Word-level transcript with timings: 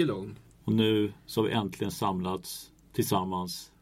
Mycket 0.00 0.16
lång. 0.16 0.36
Och 0.64 0.72
nu 0.72 1.12
så 1.26 1.40
har 1.40 1.48
vi 1.48 1.54
äntligen 1.54 1.90
samlats 1.90 2.70
tillsammans 2.92 3.72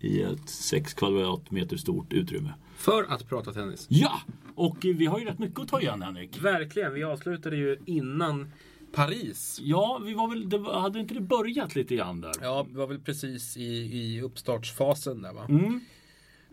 i 0.00 0.22
ett 0.22 0.48
6 0.48 0.94
kvadratmeter 0.94 1.76
stort 1.76 2.12
utrymme. 2.12 2.54
För 2.76 3.04
att 3.04 3.28
prata 3.28 3.52
tennis. 3.52 3.86
Ja! 3.88 4.20
Och 4.54 4.76
vi 4.80 5.06
har 5.06 5.18
ju 5.18 5.24
rätt 5.24 5.38
mycket 5.38 5.60
att 5.60 5.68
ta 5.68 5.80
igen 5.80 6.02
Henrik. 6.02 6.42
Verkligen. 6.42 6.94
Vi 6.94 7.04
avslutade 7.04 7.56
ju 7.56 7.78
innan 7.86 8.52
Paris. 8.94 9.58
Ja, 9.62 10.00
vi 10.04 10.14
var 10.14 10.28
väl, 10.28 10.48
det 10.48 10.80
hade 10.80 11.00
inte 11.00 11.14
det 11.14 11.20
börjat 11.20 11.74
lite 11.74 11.96
grann 11.96 12.20
där? 12.20 12.32
Ja, 12.42 12.66
vi 12.68 12.74
var 12.74 12.86
väl 12.86 13.00
precis 13.00 13.56
i, 13.56 13.98
i 13.98 14.22
uppstartsfasen 14.22 15.22
där 15.22 15.32
va. 15.32 15.46
Mm. 15.48 15.80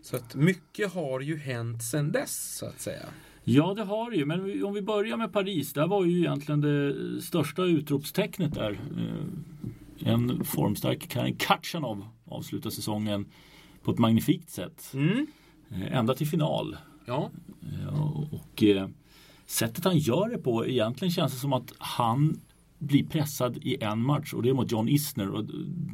Så 0.02 0.16
att 0.16 0.34
mycket 0.34 0.92
har 0.92 1.20
ju 1.20 1.36
hänt 1.36 1.82
sedan 1.82 2.12
dess 2.12 2.56
så 2.58 2.66
att 2.66 2.80
säga. 2.80 3.06
Ja, 3.44 3.74
det 3.74 3.84
har 3.84 4.10
det 4.10 4.16
ju. 4.16 4.26
Men 4.26 4.64
om 4.64 4.74
vi 4.74 4.82
börjar 4.82 5.16
med 5.16 5.32
Paris. 5.32 5.72
Där 5.72 5.86
var 5.86 6.04
ju 6.04 6.18
egentligen 6.18 6.60
det 6.60 6.94
största 7.22 7.62
utropstecknet 7.64 8.54
där. 8.54 8.80
Eh, 8.96 10.12
En 10.12 10.44
formstark 10.44 11.08
Karin 11.08 11.36
Katjanov 11.36 12.06
avslutar 12.24 12.70
säsongen 12.70 13.26
på 13.82 13.90
ett 13.90 13.98
magnifikt 13.98 14.50
sätt. 14.50 14.90
Mm. 14.94 15.26
Eh, 15.70 15.96
Ända 15.98 16.14
till 16.14 16.26
final. 16.26 16.76
Ja, 17.06 17.30
Ja, 17.86 18.26
och 18.30 18.62
eh, 18.62 18.88
sättet 19.46 19.84
han 19.84 19.98
gör 19.98 20.28
det 20.30 20.38
på, 20.38 20.66
egentligen 20.66 21.12
känns 21.12 21.32
det 21.32 21.38
som 21.38 21.52
att 21.52 21.72
han 21.78 22.40
blir 22.78 23.04
pressad 23.04 23.56
i 23.62 23.82
en 23.82 24.02
match 24.02 24.32
och 24.34 24.42
det 24.42 24.48
är 24.48 24.54
mot 24.54 24.72
John 24.72 24.88
Isner 24.88 25.30
och 25.30 25.44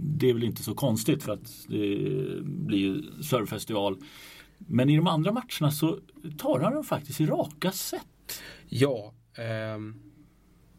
det 0.00 0.30
är 0.30 0.34
väl 0.34 0.44
inte 0.44 0.62
så 0.62 0.74
konstigt 0.74 1.22
för 1.22 1.32
att 1.32 1.66
det 1.69 1.98
blir 2.42 2.78
ju 2.78 3.02
servfestival. 3.22 3.96
Men 4.58 4.88
i 4.90 4.96
de 4.96 5.06
andra 5.06 5.32
matcherna 5.32 5.70
så 5.70 5.98
tar 6.38 6.60
han 6.60 6.72
dem 6.74 6.84
faktiskt 6.84 7.20
i 7.20 7.26
raka 7.26 7.70
sätt. 7.72 8.42
ja. 8.68 9.14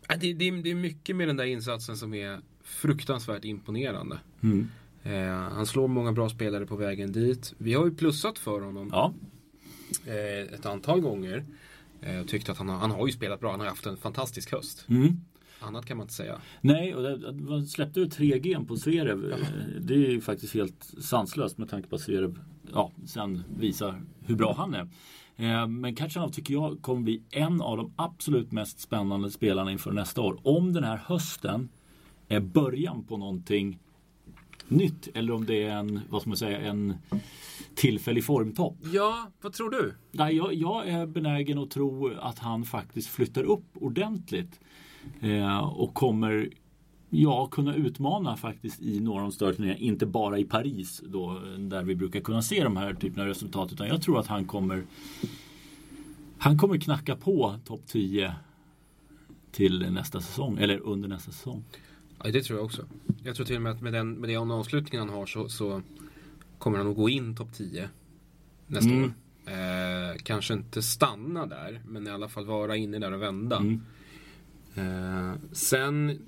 ja, 0.07 0.15
det, 0.19 0.33
det, 0.33 0.51
det 0.51 0.71
är 0.71 0.75
mycket 0.75 1.15
med 1.15 1.27
den 1.27 1.37
där 1.37 1.45
insatsen 1.45 1.97
som 1.97 2.13
är 2.13 2.39
fruktansvärt 2.63 3.45
imponerande. 3.45 4.19
Eh, 5.03 5.27
han 5.29 5.65
slår 5.65 5.87
många 5.87 6.11
bra 6.11 6.29
spelare 6.29 6.65
på 6.65 6.75
vägen 6.75 7.11
dit. 7.11 7.53
Vi 7.57 7.73
har 7.73 7.85
ju 7.85 7.95
plussat 7.95 8.39
för 8.39 8.61
honom 8.61 8.89
Ja, 8.91 9.13
eh, 10.05 10.53
ett 10.53 10.65
antal 10.65 11.01
gånger. 11.01 11.45
Eh, 12.01 12.19
och 12.19 12.27
tyckt 12.27 12.49
att 12.49 12.57
han 12.57 12.69
har, 12.69 12.77
han 12.77 12.91
har 12.91 13.07
ju 13.07 13.13
spelat 13.13 13.39
bra. 13.39 13.51
Han 13.51 13.59
har 13.59 13.67
haft 13.67 13.85
en 13.85 13.97
fantastisk 13.97 14.51
höst. 14.51 14.85
mm. 14.89 15.21
Annat 15.61 15.85
kan 15.85 15.97
man 15.97 16.03
inte 16.03 16.13
säga. 16.13 16.41
Nej, 16.61 16.95
och 16.95 17.03
det, 17.03 17.31
man 17.33 17.67
släppte 17.67 17.99
ju 17.99 18.05
3G 18.05 18.65
på 18.67 18.77
Zverev. 18.77 19.31
Eh, 19.31 19.37
Det 19.79 19.93
är 19.93 19.97
ju 19.97 20.21
faktiskt 20.21 20.53
helt 20.53 20.93
sanslöst 21.01 21.57
med 21.57 21.69
tanke 21.69 21.89
på 21.89 21.95
att 21.95 22.01
Zverev 22.01 22.39
ja, 22.73 22.91
sen 23.05 23.43
visar 23.57 24.01
hur 24.25 24.35
bra 24.35 24.53
han 24.57 24.73
är. 24.73 24.87
Eh, 25.35 25.67
Men 25.67 25.95
Katjanov 25.95 26.29
tycker 26.29 26.53
jag 26.53 26.81
kommer 26.81 27.01
bli 27.01 27.21
en 27.31 27.61
av 27.61 27.77
de 27.77 27.93
absolut 27.95 28.51
mest 28.51 28.79
spännande 28.79 29.31
spelarna 29.31 29.71
inför 29.71 29.91
nästa 29.91 30.21
år. 30.21 30.39
Om 30.43 30.73
den 30.73 30.83
här 30.83 30.97
hösten 31.05 31.69
är 32.27 32.39
början 32.39 33.03
på 33.03 33.17
någonting 33.17 33.79
nytt 34.67 35.07
eller 35.13 35.33
om 35.33 35.45
det 35.45 35.63
är 35.63 35.75
en, 35.75 35.99
vad 36.09 36.21
ska 36.21 36.29
man 36.29 36.37
säga, 36.37 36.59
en 36.59 36.93
tillfällig 37.75 38.23
formtopp. 38.25 38.77
Ja, 38.93 39.27
vad 39.41 39.53
tror 39.53 39.69
du? 39.69 39.93
Nej, 40.11 40.35
jag, 40.35 40.53
jag 40.53 40.87
är 40.87 41.05
benägen 41.05 41.57
att 41.57 41.71
tro 41.71 42.13
att 42.19 42.39
han 42.39 42.65
faktiskt 42.65 43.07
flyttar 43.07 43.43
upp 43.43 43.65
ordentligt. 43.73 44.59
Eh, 45.21 45.59
och 45.59 45.93
kommer 45.93 46.49
ja, 47.09 47.47
kunna 47.47 47.75
utmana 47.75 48.37
faktiskt 48.37 48.81
i 48.81 48.99
några 48.99 49.19
av 49.21 49.29
de 49.29 49.31
större 49.31 49.53
turneringarna. 49.53 49.79
Inte 49.85 50.05
bara 50.05 50.39
i 50.39 50.43
Paris 50.43 51.01
då, 51.05 51.41
där 51.57 51.83
vi 51.83 51.95
brukar 51.95 52.19
kunna 52.19 52.41
se 52.41 52.63
de 52.63 52.77
här 52.77 52.93
typerna 52.93 53.23
av 53.23 53.27
resultat. 53.29 53.73
Utan 53.73 53.87
jag 53.87 54.01
tror 54.01 54.19
att 54.19 54.27
han 54.27 54.45
kommer 54.45 54.83
Han 56.37 56.57
kommer 56.57 56.77
knacka 56.77 57.15
på 57.15 57.55
topp 57.65 57.81
10 57.87 58.33
till 59.51 59.91
nästa 59.91 60.21
säsong, 60.21 60.57
eller 60.57 60.79
under 60.79 61.09
nästa 61.09 61.31
säsong. 61.31 61.63
Ja, 62.23 62.31
det 62.31 62.43
tror 62.43 62.59
jag 62.59 62.65
också. 62.65 62.85
Jag 63.23 63.35
tror 63.35 63.45
till 63.45 63.55
och 63.55 63.61
med 63.61 63.71
att 63.71 63.81
med 63.81 63.93
den, 63.93 64.11
med 64.13 64.29
den 64.29 64.51
avslutningen 64.51 65.09
han 65.09 65.17
har 65.17 65.25
så, 65.25 65.49
så 65.49 65.81
kommer 66.57 66.77
han 66.77 66.87
att 66.89 66.95
gå 66.95 67.09
in 67.09 67.35
topp 67.35 67.53
10 67.53 67.89
nästa 68.67 68.91
Mm. 68.91 69.03
år. 69.03 69.11
Eh, 69.45 70.15
kanske 70.23 70.53
inte 70.53 70.81
stanna 70.81 71.45
där, 71.45 71.81
men 71.87 72.07
i 72.07 72.09
alla 72.09 72.29
fall 72.29 72.45
vara 72.45 72.75
inne 72.77 72.99
där 72.99 73.11
och 73.11 73.21
vända. 73.21 73.57
Mm. 73.57 73.81
Eh, 74.75 75.35
sen 75.51 76.19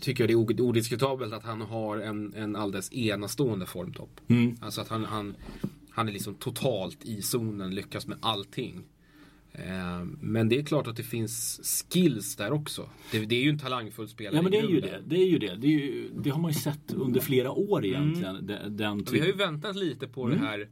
tycker 0.00 0.22
jag 0.24 0.28
det 0.28 0.32
är 0.32 0.36
od- 0.38 0.60
odiskutabelt 0.60 1.32
att 1.34 1.44
han 1.44 1.60
har 1.60 1.98
en, 1.98 2.34
en 2.34 2.56
alldeles 2.56 2.92
enastående 2.92 3.66
formtopp. 3.66 4.20
Mm. 4.28 4.56
Alltså 4.60 4.80
att 4.80 4.88
han, 4.88 5.04
han, 5.04 5.36
han 5.90 6.08
är 6.08 6.12
liksom 6.12 6.34
totalt 6.34 7.04
i 7.04 7.22
zonen, 7.22 7.74
lyckas 7.74 8.06
med 8.06 8.18
allting. 8.20 8.82
Eh, 9.52 10.04
Men 10.20 10.48
det 10.48 10.58
är 10.58 10.64
klart 10.64 10.86
att 10.86 10.96
det 10.96 11.02
finns 11.02 11.60
skills 11.90 12.36
där 12.36 12.52
också. 12.52 12.88
Det, 13.12 13.18
det 13.26 13.34
är 13.34 13.42
ju 13.42 13.50
en 13.50 13.58
talangfull 13.58 14.08
spelare 14.08 14.36
Ja 14.36 14.42
men 14.42 14.52
det 14.52 14.58
är 14.58 14.68
ju 14.68 14.80
det. 14.80 15.00
Det, 15.06 15.16
är 15.16 15.26
ju 15.26 15.38
det. 15.38 15.54
Det, 15.56 15.66
är 15.66 15.70
ju, 15.70 16.10
det 16.22 16.30
har 16.30 16.40
man 16.40 16.50
ju 16.50 16.58
sett 16.58 16.92
under 16.94 17.20
flera 17.20 17.50
år 17.52 17.84
egentligen. 17.84 18.46
Den, 18.46 18.76
den 18.76 19.00
Och 19.00 19.14
Vi 19.14 19.18
har 19.20 19.26
ju 19.26 19.32
typ- 19.32 19.40
väntat 19.40 19.76
lite 19.76 20.08
på 20.08 20.24
Mm. 20.26 20.38
det 20.40 20.46
här. 20.46 20.68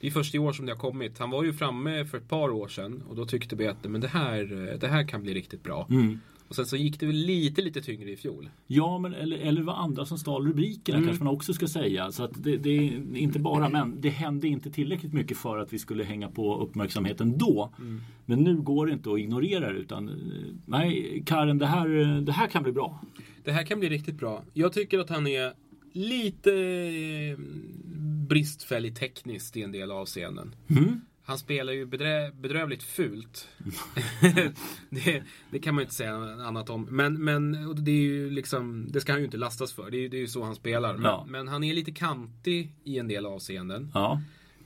Det 0.00 0.06
är 0.06 0.10
först 0.10 0.34
i 0.34 0.38
år 0.38 0.52
som 0.52 0.66
det 0.66 0.72
har 0.72 0.78
kommit. 0.78 1.18
Han 1.18 1.30
var 1.30 1.44
ju 1.44 1.52
framme 1.52 2.04
för 2.04 2.18
ett 2.18 2.28
par 2.28 2.48
år 2.50 2.68
sedan 2.68 3.02
och 3.08 3.16
då 3.16 3.26
tyckte 3.26 3.56
vi 3.56 3.66
att 3.66 3.84
men 3.84 4.00
det, 4.00 4.08
här, 4.08 4.76
det 4.80 4.88
här 4.88 5.08
kan 5.08 5.22
bli 5.22 5.34
riktigt 5.34 5.62
bra. 5.62 5.86
Mm. 5.90 6.20
Och 6.48 6.56
sen 6.56 6.66
så 6.66 6.76
gick 6.76 7.00
det 7.00 7.06
väl 7.06 7.16
lite, 7.16 7.62
lite 7.62 7.80
tyngre 7.80 8.10
i 8.10 8.16
fjol. 8.16 8.50
Ja, 8.66 8.98
men 8.98 9.14
eller, 9.14 9.38
eller 9.38 9.62
vad 9.62 9.78
andra 9.78 10.06
som 10.06 10.18
stal 10.18 10.46
rubrikerna 10.46 10.98
Mm. 10.98 11.08
kanske 11.08 11.24
man 11.24 11.34
också 11.34 11.52
ska 11.52 11.68
säga. 11.68 12.12
Så 12.12 12.22
att 12.24 12.44
det, 12.44 12.56
det 12.56 12.70
är 12.70 13.16
inte 13.16 13.38
bara, 13.38 13.68
men 13.68 14.00
det 14.00 14.08
hände 14.08 14.48
inte 14.48 14.70
tillräckligt 14.70 15.12
mycket 15.12 15.36
för 15.36 15.58
att 15.58 15.72
vi 15.72 15.78
skulle 15.78 16.04
hänga 16.04 16.28
på 16.28 16.60
uppmärksamheten 16.60 17.38
då. 17.38 17.72
Mm. 17.78 18.00
Men 18.26 18.38
nu 18.38 18.56
går 18.56 18.86
det 18.86 18.92
inte 18.92 19.12
att 19.12 19.18
ignorera 19.18 19.72
det 19.72 19.78
utan 19.78 20.08
eh, 20.08 20.14
nej, 20.66 21.22
Karen, 21.26 21.58
det 21.58 21.66
här, 21.66 22.00
eh, 22.00 22.16
det 22.22 22.32
här 22.32 22.46
kan 22.46 22.62
bli 22.62 22.72
bra. 22.72 23.00
Det 23.44 23.52
här 23.52 23.62
kan 23.62 23.80
bli 23.80 23.88
riktigt 23.88 24.14
bra. 24.18 24.44
Jag 24.54 24.72
tycker 24.72 24.98
att 24.98 25.10
han 25.10 25.26
är 25.26 25.52
lite 25.92 26.52
eh, 26.52 27.38
bristfällig 28.28 28.96
tekniskt 28.96 29.56
i 29.56 29.62
en 29.62 29.72
del 29.72 29.90
avseenden. 29.90 30.54
Mm. 30.68 31.00
Han 31.28 31.38
spelar 31.38 31.72
ju 31.72 31.86
bedrä 31.86 32.30
bedrövligt 32.40 32.82
fult. 32.82 33.48
det, 34.90 35.22
det 35.50 35.58
kan 35.58 35.74
man 35.74 35.82
ju 35.82 35.84
inte 35.84 35.94
säga 35.94 36.14
annat 36.46 36.70
om. 36.70 36.82
Men, 36.90 37.24
men 37.24 37.52
det 37.84 37.90
är 37.90 37.94
ju 38.02 38.30
liksom, 38.30 38.86
det 38.90 39.00
ska 39.00 39.12
han 39.12 39.18
ju 39.20 39.24
inte 39.24 39.36
lastas 39.36 39.72
för. 39.72 39.90
Det 39.90 39.96
är, 39.96 40.00
ju- 40.00 40.08
det 40.08 40.16
är 40.16 40.20
ju 40.20 40.26
så 40.28 40.42
han 40.44 40.54
spelar. 40.54 40.92
Men, 40.94 41.02
Ja. 41.04 41.26
men 41.28 41.48
han 41.48 41.64
är 41.64 41.74
lite 41.74 41.90
kantig 41.92 42.72
i 42.84 42.98
en 42.98 43.08
del 43.08 43.26
avseenden. 43.26 43.90
Ja. 43.94 44.20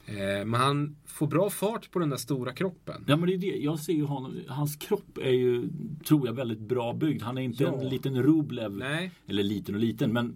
Eh, 0.06 0.14
men 0.44 0.54
han 0.54 0.96
får 1.06 1.26
bra 1.26 1.50
fart 1.50 1.90
på 1.90 1.98
den 1.98 2.10
där 2.10 2.16
stora 2.16 2.52
kroppen. 2.52 3.04
ja, 3.06 3.16
men 3.16 3.28
det 3.28 3.34
är 3.34 3.38
det. 3.38 3.56
Jag 3.58 3.78
ser 3.78 3.92
ju 3.92 4.04
honom, 4.04 4.36
hans 4.48 4.76
kropp 4.76 5.18
är 5.22 5.30
ju, 5.32 5.68
tror 6.04 6.26
jag, 6.26 6.34
väldigt 6.34 6.60
bra 6.60 6.92
byggd. 6.92 7.22
Han 7.22 7.38
är 7.38 7.42
inte 7.42 7.62
Ja. 7.64 7.80
en 7.80 7.88
liten 7.88 8.22
Rublev. 8.22 8.72
Nej, 8.76 9.10
Eller 9.26 9.42
liten 9.42 9.74
och 9.74 9.80
liten, 9.80 10.12
men 10.12 10.34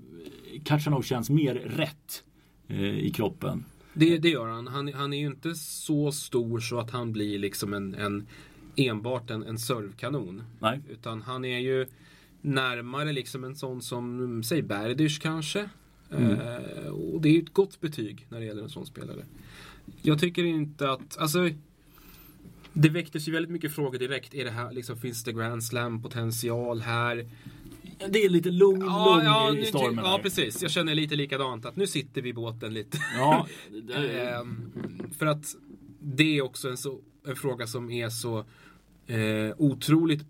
Katjanov 0.64 1.02
känns 1.02 1.30
mer 1.30 1.54
rätt 1.54 2.24
eh, 2.68 2.98
i 2.98 3.10
kroppen. 3.10 3.64
Det, 3.96 4.18
det 4.18 4.28
gör 4.28 4.46
han. 4.46 4.66
han. 4.66 4.92
Han 4.92 5.12
är 5.12 5.18
ju 5.18 5.26
inte 5.26 5.54
så 5.54 6.12
stor 6.12 6.60
så 6.60 6.78
att 6.78 6.90
han 6.90 7.12
blir 7.12 7.38
liksom 7.38 7.74
en, 7.74 7.94
en 7.94 8.26
enbart 8.76 9.30
en, 9.30 9.42
en 9.42 9.58
servkanon. 9.58 10.42
Nej. 10.58 10.80
Utan 10.90 11.22
han 11.22 11.44
är 11.44 11.58
ju 11.58 11.86
närmare 12.40 13.12
liksom 13.12 13.44
en 13.44 13.56
sån 13.56 13.82
som, 13.82 14.18
mm, 14.18 14.42
säg 14.42 14.62
Berdych 14.62 15.20
kanske. 15.20 15.68
Eh, 16.10 16.88
och 16.88 17.20
det 17.20 17.28
är 17.28 17.32
ju 17.32 17.42
ett 17.42 17.52
gott 17.52 17.80
betyg 17.80 18.26
när 18.28 18.40
det 18.40 18.46
gäller 18.46 18.62
en 18.62 18.68
sån 18.68 18.86
spelare. 18.86 19.24
Jag 20.02 20.20
tycker 20.20 20.44
inte 20.44 20.90
att, 20.90 21.18
alltså 21.18 21.50
det 22.72 22.88
väcktes 22.88 23.28
ju 23.28 23.32
väldigt 23.32 23.52
mycket 23.52 23.74
frågor 23.74 23.98
direkt. 23.98 24.34
Är 24.34 24.44
det 24.44 24.50
här, 24.50 24.72
liksom, 24.72 24.96
finns 24.96 25.24
det 25.24 25.32
Grand 25.32 25.64
Slam 25.64 26.02
potential 26.02 26.80
här? 26.80 27.26
Det 27.98 28.24
är 28.24 28.28
lite 28.28 28.50
lugn, 28.50 28.80
lugn 28.80 29.54
nu 29.54 29.60
i 29.60 29.62
ty- 29.62 29.68
stormen. 29.68 30.04
ja, 30.04 30.10
här. 30.10 30.18
precis. 30.18 30.62
Jag 30.62 30.70
känner 30.70 30.94
lite 30.94 31.16
likadant. 31.16 31.66
Att 31.66 31.76
nu 31.76 31.86
sitter 31.86 32.22
vi 32.22 32.28
i 32.28 32.32
båten 32.32 32.74
lite. 32.74 32.98
Ja, 33.16 33.46
Ehm, 33.96 34.72
för 35.18 35.26
att 35.26 35.54
det 36.00 36.38
är 36.38 36.42
också 36.42 36.68
en, 36.68 36.76
så, 36.76 37.00
en 37.26 37.36
fråga 37.36 37.66
som 37.66 37.90
är 37.90 38.08
så 38.08 38.38
eh, 39.06 39.54
otroligt 39.58 40.24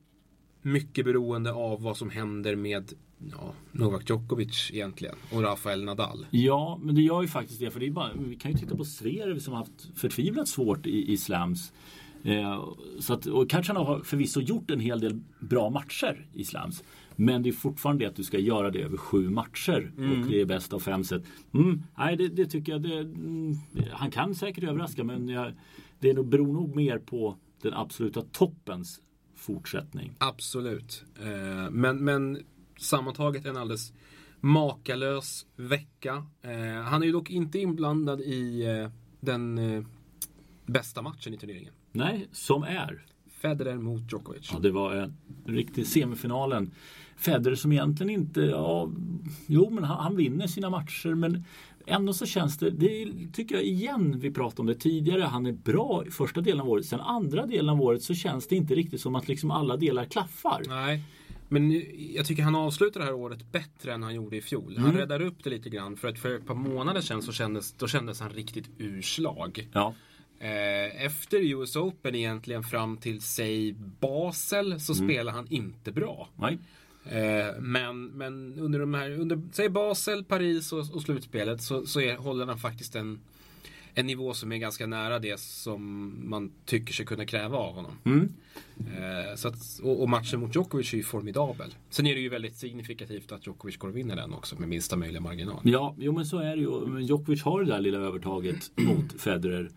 mycket 0.63 1.05
beroende 1.05 1.53
av 1.53 1.83
vad 1.83 1.97
som 1.97 2.11
händer 2.11 2.57
med 2.57 2.93
ja, 3.33 3.53
Novak 3.73 4.11
Djokovic 4.11 4.71
egentligen 4.73 5.15
och 5.33 5.43
Rafael 5.43 5.85
Nadal. 5.85 6.27
Ja, 6.31 6.81
men 6.83 6.95
det 6.95 7.03
gör 7.03 7.23
ju 7.23 7.29
faktiskt 7.29 7.61
det. 7.61 7.71
För 7.71 7.81
det 7.81 7.87
är 7.87 7.91
bara, 7.91 8.11
vi 8.19 8.37
kan 8.37 8.53
ju 8.53 8.59
titta 8.59 8.77
på 8.77 8.85
Zverev 8.85 9.39
som 9.39 9.53
har 9.53 9.61
haft 9.61 9.89
förtvivlat 9.99 10.49
svårt 10.49 10.87
i, 10.87 11.13
i 11.13 11.17
slams. 11.17 11.73
Eh, 12.25 12.65
så 13.01 13.13
att, 13.15 13.27
och 13.27 13.51
Katjanov 13.51 13.87
har 13.87 14.01
förvisso 14.01 14.41
gjort 14.41 14.71
en 14.71 14.81
hel 14.81 15.01
del 15.01 15.21
bra 15.41 15.71
matcher 15.71 16.27
i 16.35 16.45
slams. 16.45 16.83
Men 17.17 17.43
det 17.43 17.49
är 17.49 17.53
fortfarande 17.53 18.05
det 18.05 18.09
att 18.09 18.17
du 18.17 18.25
ska 18.25 18.39
göra 18.39 18.71
det 18.71 18.83
över 18.83 18.97
sju 18.97 19.31
matcher 19.31 19.93
och 19.97 20.31
det 20.31 20.41
är 20.41 20.45
bäst 20.45 20.73
av 20.73 20.81
fem 20.81 21.05
set. 21.05 21.23
Mm, 21.55 21.83
nej, 21.99 22.17
det, 22.17 22.29
det 22.29 22.47
tycker 22.47 22.73
jag. 22.73 22.83
Det, 22.83 22.99
mm, 22.99 23.55
han 23.93 24.11
kan 24.11 24.35
säkert 24.35 24.65
överraska 24.65 25.05
men 25.05 25.29
jag, 25.29 25.53
det 25.99 26.15
beror 26.27 26.53
nog 26.53 26.77
mer 26.77 26.99
på 26.99 27.37
den 27.63 27.75
absoluta 27.75 28.23
toppens 28.23 29.01
fortsättning. 29.35 30.15
Absolut. 30.19 31.05
Eh, 31.21 31.71
men, 31.71 32.05
men 32.05 32.39
sammantaget 32.79 33.47
en 33.47 33.57
alldeles 33.57 33.93
makalös 34.41 35.47
vecka. 35.57 36.27
Eh, 36.43 36.83
han 36.83 37.03
är 37.03 37.07
ju 37.07 37.13
dock 37.13 37.31
inte 37.31 37.59
inblandad 37.59 38.21
i 38.21 38.67
eh, 38.67 38.91
den 39.21 39.61
bästa 40.67 41.03
matchen 41.03 41.35
i 41.35 41.37
turneringen. 41.37 41.73
Nej, 41.93 42.29
som 42.33 42.63
är. 42.63 43.07
Federer 43.41 43.77
mot 43.77 44.13
Djokovic. 44.13 44.51
Ja, 44.53 44.59
det 44.59 44.71
var 44.71 44.95
en 44.95 45.15
riktig 45.47 45.87
semifinalen. 45.87 46.71
Federer 47.17 47.55
som 47.55 47.73
egentligen 47.73 48.11
inte, 48.11 48.41
ja, 48.41 48.91
jo 49.47 49.71
men 49.71 49.85
han, 49.85 49.99
han 49.99 50.17
vinner 50.17 50.47
sina 50.47 50.71
matcher 50.71 51.15
men 51.15 51.45
ändå 51.87 52.13
så 52.13 52.27
känns 52.27 52.59
det, 52.59 52.71
det 52.71 53.09
tycker 53.33 53.55
jag 53.55 53.65
igen, 53.65 54.19
vi 54.19 54.31
pratade 54.31 54.61
om 54.61 54.67
det 54.67 54.75
tidigare, 54.75 55.23
han 55.23 55.47
är 55.47 55.53
bra 55.53 56.05
i 56.07 56.11
första 56.11 56.41
delen 56.41 56.61
av 56.61 56.69
året. 56.69 56.87
Sen 56.87 57.01
andra 57.01 57.47
delen 57.47 57.69
av 57.69 57.81
året 57.83 58.03
så 58.03 58.15
känns 58.15 58.49
det 58.49 58.57
inte 58.57 58.75
riktigt 58.75 59.01
som 59.01 59.15
att 59.15 59.29
liksom 59.29 59.51
alla 59.51 59.77
delar 59.77 60.05
klaffar. 60.05 60.63
Nej. 60.69 61.03
Men 61.49 61.83
jag 62.15 62.27
tycker 62.27 62.43
han 62.43 62.55
avslutar 62.55 63.01
det 63.01 63.07
här 63.07 63.15
året 63.15 63.53
bättre 63.53 63.93
än 63.95 64.03
han 64.03 64.15
gjorde 64.15 64.37
i 64.37 64.41
fjol. 64.41 64.75
Han 64.77 64.85
Mm. 64.87 64.97
räddar 64.97 65.23
upp 65.23 65.45
det 65.45 65.51
lite 65.51 65.69
grann. 65.71 65.97
För 65.97 66.09
att 66.09 66.19
för 66.19 66.35
ett 66.37 66.47
par 66.47 66.55
månader 66.55 67.01
sedan 67.01 67.23
så 67.23 67.33
kändes, 67.33 67.73
då 67.73 67.87
kändes 67.89 68.21
han 68.21 68.31
riktigt 68.31 68.69
urslag. 68.79 69.69
Ja, 69.73 69.89
Eh, 69.89 69.95
efter 70.39 71.39
US 71.39 71.77
Open 71.77 72.15
egentligen 72.15 72.63
fram 72.63 72.97
till, 72.97 73.21
säg 73.21 73.73
Basel, 74.01 74.81
så 74.81 74.93
Mm. 74.93 75.09
spelar 75.09 75.33
han 75.33 75.47
inte 75.51 75.93
bra. 75.93 76.29
nej. 76.37 76.59
Eh, 77.11 77.61
men, 77.61 78.07
men 78.07 78.59
under 78.59 78.79
de 78.79 78.95
här, 78.95 79.11
under, 79.11 79.43
säg 79.53 79.69
Basel, 79.69 80.25
Paris 80.25 80.73
och, 80.73 80.95
och 80.95 81.03
slutspelet 81.03 81.63
så, 81.63 81.87
så 81.87 82.01
är, 82.01 82.17
håller 82.17 82.47
han 82.47 82.59
faktiskt 82.59 82.97
en, 82.97 83.19
en 83.95 84.07
nivå 84.07 84.35
som 84.35 84.53
är 84.53 84.57
ganska 84.57 84.87
nära 84.87 85.19
det 85.19 85.41
som 85.41 86.15
man 86.31 86.53
tycker 86.65 86.93
sig 86.93 87.07
kunna 87.07 87.27
kräva 87.27 87.57
av 87.59 87.75
honom. 87.75 87.93
Mm. 88.05 88.33
Eh, 88.79 89.35
så 89.37 89.49
att, 89.49 89.57
och, 89.83 90.09
matchen 90.09 90.41
mot 90.41 90.55
Djokovic 90.55 90.93
är 90.93 90.97
ju 90.97 91.03
formidabel. 91.03 91.75
Sen 91.91 92.07
är 92.07 92.15
det 92.15 92.21
ju 92.21 92.29
väldigt 92.29 92.57
signifikativt 92.57 93.33
att 93.33 93.47
Djokovic 93.47 93.77
går 93.77 93.89
och 93.89 93.97
vinner 93.97 94.17
den 94.17 94.35
också 94.35 94.57
med 94.59 94.69
minsta 94.69 94.97
möjliga 94.97 95.21
marginal. 95.21 95.61
Ja, 95.65 95.95
jo 95.99 96.13
men 96.13 96.27
så 96.27 96.39
är 96.39 96.57
det 96.57 96.63
ju. 96.63 97.01
Djokovic 97.01 97.43
har 97.43 97.63
det 97.65 97.71
där 97.73 97.81
lilla 97.81 97.99
övertaget 97.99 98.71
mot 98.77 99.21
Federer. 99.21 99.71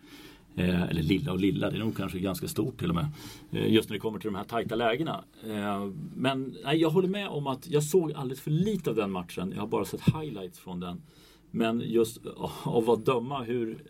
Eh, 0.56 0.82
eller 0.82 1.02
lilla 1.02 1.32
och 1.32 1.40
lilla, 1.40 1.70
det 1.70 1.76
är 1.76 1.80
nog 1.80 1.96
kanske 1.96 2.18
ganska 2.18 2.48
stort 2.48 2.78
till 2.78 2.88
och 2.88 2.94
med. 2.94 3.06
Eh, 3.52 3.72
just 3.72 3.88
när 3.88 3.94
det 3.94 4.00
kommer 4.00 4.18
till 4.18 4.32
de 4.32 4.34
här 4.34 4.44
tajta 4.44 4.74
lägena. 4.74 5.24
Eh, 5.46 5.88
men 6.16 6.56
nej, 6.64 6.76
jag 6.76 6.90
håller 6.90 7.08
med 7.08 7.28
om 7.28 7.46
att 7.46 7.70
jag 7.70 7.82
såg 7.82 8.12
alldeles 8.12 8.40
för 8.40 8.50
lite 8.50 8.90
av 8.90 8.96
den 8.96 9.10
matchen. 9.10 9.52
Jag 9.54 9.60
har 9.60 9.66
bara 9.66 9.84
sett 9.84 10.00
highlights 10.00 10.58
från 10.58 10.80
den. 10.80 11.02
Men 11.50 11.82
just 11.86 12.20
av 12.62 12.90
att 12.90 13.06
döma 13.06 13.42
hur 13.42 13.84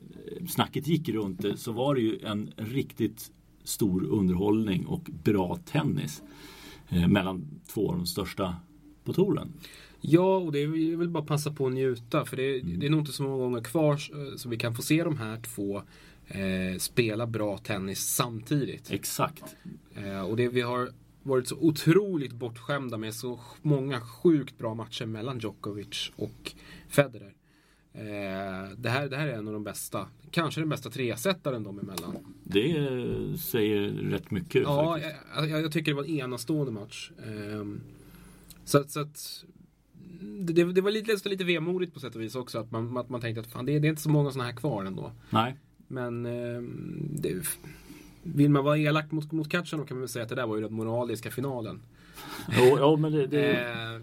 snacket 0.49 0.87
gick 0.87 1.09
runt 1.09 1.43
det 1.43 1.57
så 1.57 1.73
var 1.73 1.95
det 1.95 2.01
ju 2.01 2.19
en 2.25 2.53
riktigt 2.57 3.33
stor 3.65 4.05
underhållning 4.05 4.87
och 4.87 5.11
bra 5.25 5.59
tennis. 5.65 6.23
Mellan 7.09 7.61
två 7.67 7.91
av 7.91 7.97
de 7.97 8.07
största 8.07 8.57
på 9.05 9.13
touren. 9.13 9.53
Ja, 10.01 10.37
och 10.37 10.53
det 10.53 10.63
är, 10.63 10.97
vill 10.97 11.09
bara 11.09 11.25
passa 11.25 11.53
på 11.53 11.67
att 11.67 11.73
njuta. 11.73 12.25
För 12.25 12.37
det, 12.37 12.61
det 12.61 12.87
är 12.87 12.91
nog 12.91 13.01
inte 13.01 13.13
så 13.13 13.23
många 13.23 13.37
gånger 13.37 13.61
kvar 13.61 13.97
så 14.37 14.49
vi 14.49 14.57
kan 14.57 14.75
få 14.75 14.83
se 14.83 15.05
de 15.05 15.17
här 15.17 15.41
två 15.41 15.83
eh, 16.31 16.79
spela 16.79 17.27
bra 17.27 17.59
tennis 17.59 18.01
samtidigt. 18.01 18.91
Exakt. 18.91 19.57
Eh, 19.95 20.21
och 20.23 20.37
det 20.37 20.49
vi 20.49 20.61
har 20.61 20.89
varit 21.23 21.49
så 21.49 21.57
otroligt 21.57 22.33
bortskämda 22.33 22.99
med 22.99 23.15
så 23.15 23.41
många 23.63 24.01
sjukt 24.01 24.59
bra 24.59 24.75
matcher 24.75 25.07
mellan 25.07 25.39
Djokovic 25.39 26.13
och 26.17 26.53
Federer. 26.89 27.35
Eh, 27.93 28.71
det, 28.77 28.89
här, 28.91 29.09
det 29.09 29.17
här 29.17 29.29
är 29.29 29.33
en 29.39 29.47
av 29.47 29.53
de 29.53 29.65
bästa, 29.65 30.07
kanske 30.31 30.61
den 30.61 30.69
bästa 30.69 30.91
tresetaren 30.91 31.63
dem 31.65 31.79
emellan. 31.79 32.35
Det 32.45 32.71
eh, 32.71 33.35
säger 33.37 33.81
rätt 33.91 34.31
mycket 34.31 34.63
Ja, 34.63 34.95
faktiskt. 34.95 35.17
jag, 35.51 35.63
jag, 35.65 35.73
tycker 35.73 35.91
det 35.93 35.97
var 35.97 36.05
en 36.05 36.11
enastående 36.21 36.73
match. 36.73 37.11
Ehm, 37.27 37.81
så 38.65 38.79
att, 38.79 38.91
så 38.91 39.01
att 39.01 39.45
det, 40.41 40.65
det 40.73 40.81
var 40.81 40.91
lite, 40.91 41.29
lite 41.29 41.45
vemodigt 41.45 41.95
på 41.95 42.01
sätt 42.01 42.15
och 42.15 42.21
vis 42.23 42.35
också. 42.35 42.59
Att 42.59 42.71
man, 42.71 42.97
att 42.97 43.09
man 43.09 43.21
tänkte 43.21 43.41
att 43.41 43.47
fan, 43.47 43.67
det, 43.67 43.73
är- 43.77 43.81
det 43.81 43.87
är 43.89 43.91
inte 43.91 44.03
så 44.03 44.11
många 44.11 44.31
sådana 44.31 44.51
här 44.51 44.57
kvar 44.57 44.85
ändå. 44.85 45.13
Nej. 45.31 45.57
Men 45.91 46.27
ehm, 46.27 47.09
det, 47.11 47.59
vill 48.23 48.51
man 48.51 48.65
vara 48.65 48.79
elak 48.79 49.11
mot, 49.11 49.33
mot 49.33 49.49
Katjanov 49.49 49.87
kan 49.87 49.97
man 49.97 50.01
väl 50.01 50.09
säga 50.09 50.23
att 50.23 50.29
det 50.29 50.35
där 50.35 50.47
var 50.47 50.57
ju 50.57 50.63
den 50.63 50.73
moraliska 50.73 51.31
finalen. 51.31 51.83
Jo, 52.59 52.79
ja, 52.79 52.97
men 52.97 53.13
det, 53.13 53.27
det, 53.27 53.53
Eh, 53.53 54.01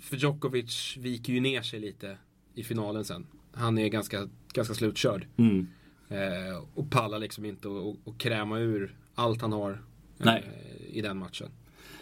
för 0.00 0.16
Djokovic 0.16 0.96
viker 1.00 1.32
ju 1.32 1.40
ner 1.40 1.62
sig 1.62 1.80
lite 1.80 2.16
i 2.54 2.64
finalen 2.64 3.04
sen. 3.04 3.26
Han 3.52 3.78
är 3.78 3.88
ganska, 3.88 4.28
ganska 4.52 4.74
slutkörd. 4.74 5.26
mm. 5.36 5.66
Eh, 6.08 6.64
och 6.74 6.90
pallar 6.90 7.18
liksom 7.18 7.44
inte 7.44 7.68
att 8.06 8.18
kräma 8.18 8.58
ur 8.58 8.94
allt 9.14 9.42
han 9.42 9.52
har 9.52 9.82
eh, 10.18 10.34
i 10.88 11.00
den 11.00 11.18
matchen. 11.18 11.48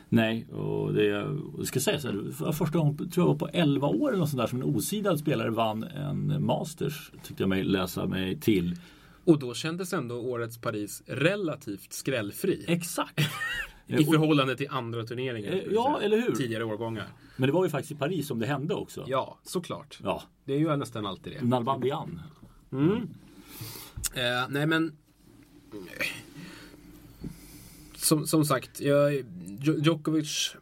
Nej, 0.09 0.47
och 0.51 0.95
det 0.95 1.05
jag 1.05 1.67
ska 1.67 1.81
säga 1.81 2.01
så 2.01 2.09
här, 2.09 2.15
det 2.15 2.41
var 2.41 2.53
första 2.53 2.79
gången 2.79 2.97
tror 2.97 3.27
jag 3.27 3.27
var 3.27 3.39
på 3.39 3.49
11 3.49 3.89
år 3.89 4.09
eller 4.09 4.19
något 4.19 4.29
sånt 4.31 4.41
där 4.41 4.47
som 4.47 4.63
en 4.63 4.77
osidad 4.77 5.19
spelare 5.19 5.51
vann 5.51 5.83
en 5.83 6.45
Masters. 6.45 7.11
Tyckte 7.27 7.43
jag 7.43 7.49
mig 7.49 7.65
läsa 7.65 8.07
mig 8.07 8.41
till. 8.41 8.77
Och 9.29 9.39
då 9.39 9.55
kändes 9.55 9.93
ändå 9.93 10.21
årets 10.21 10.59
Paris 10.59 11.03
relativt 11.07 11.93
skrällfri. 11.93 12.65
Exakt. 12.69 13.21
I 13.87 14.05
förhållande 14.05 14.57
till 14.57 14.69
andra 14.71 15.05
turneringar. 15.05 15.63
Ja, 15.71 16.01
eller 16.03 16.17
hur? 16.21 16.35
Tidigare 16.35 16.65
årgångar. 16.65 17.07
Men 17.37 17.47
det 17.47 17.53
var 17.53 17.65
ju 17.65 17.71
faktiskt 17.71 17.93
i 17.93 17.95
Paris 17.95 18.29
som 18.29 18.39
det 18.39 18.47
hände 18.47 18.75
också. 18.75 19.05
Ja, 19.09 19.39
såklart. 19.43 19.99
Ja. 20.03 20.23
Det 20.45 20.53
är 20.55 20.59
ju 20.59 20.77
nästan 20.77 21.07
alltid 21.07 21.33
det. 21.33 21.45
Nalbandian. 21.47 22.21
Mm. 22.73 22.97
Eh, 24.15 24.49
nej 24.49 24.67
men... 24.67 24.97
Som, 27.97 28.27
som 28.27 28.45
sagt, 28.45 28.81
jag, 28.81 29.13
Djo- 29.13 29.83
Djokovic... 29.85 30.57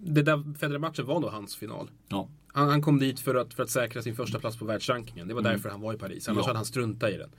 Det 0.00 0.22
där 0.22 0.54
Federer-matchen 0.58 1.06
var 1.06 1.20
nog 1.20 1.30
hans 1.30 1.56
final. 1.56 1.90
Ja. 2.08 2.28
Han, 2.46 2.68
han 2.68 2.82
kom 2.82 2.98
dit 2.98 3.20
för 3.20 3.34
att, 3.34 3.54
för 3.54 3.62
att 3.62 3.70
säkra 3.70 4.02
sin 4.02 4.16
första 4.16 4.38
plats 4.38 4.56
på 4.58 4.64
världsrankingen. 4.64 5.28
Det 5.28 5.34
var 5.34 5.42
därför 5.42 5.68
han 5.68 5.80
var 5.80 5.94
i 5.94 5.96
Paris. 5.98 6.28
Annars 6.28 6.42
Ja. 6.42 6.46
hade 6.46 6.58
han 6.58 6.64
struntat 6.66 7.10
i 7.10 7.16
den. 7.16 7.30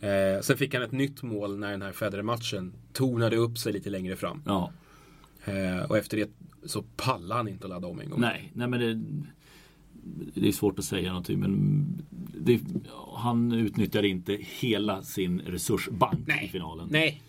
Eh, 0.00 0.40
sen 0.40 0.56
fick 0.56 0.74
han 0.74 0.82
ett 0.82 0.92
nytt 0.92 1.22
mål 1.22 1.58
när 1.58 1.70
den 1.70 1.82
här 1.82 1.92
Federer-matchen 1.92 2.72
tornade 2.92 3.36
upp 3.36 3.58
sig 3.58 3.72
lite 3.72 3.90
längre 3.90 4.16
fram. 4.16 4.42
ja. 4.46 4.72
Eh, 5.44 5.90
och 5.90 5.96
efter 5.98 6.16
det 6.16 6.30
så 6.64 6.82
pallade 6.96 7.34
han 7.34 7.48
inte 7.48 7.64
att 7.64 7.70
ladda 7.70 7.88
om 7.88 8.00
en 8.00 8.10
gång. 8.10 8.20
Nej, 8.20 8.52
nej 8.54 8.68
men 8.68 8.80
det, 8.80 8.94
det 10.40 10.48
är 10.48 10.52
svårt 10.52 10.78
att 10.78 10.84
säga 10.84 11.08
någonting 11.08 11.40
men 11.40 11.84
det, 12.34 12.60
han 13.16 13.52
utnyttjar 13.52 14.02
inte 14.02 14.38
hela 14.40 15.02
sin 15.02 15.40
resursbank 15.40 16.18
Nej. 16.26 16.44
i 16.44 16.48
finalen. 16.48 16.88
Nej. 16.90 17.22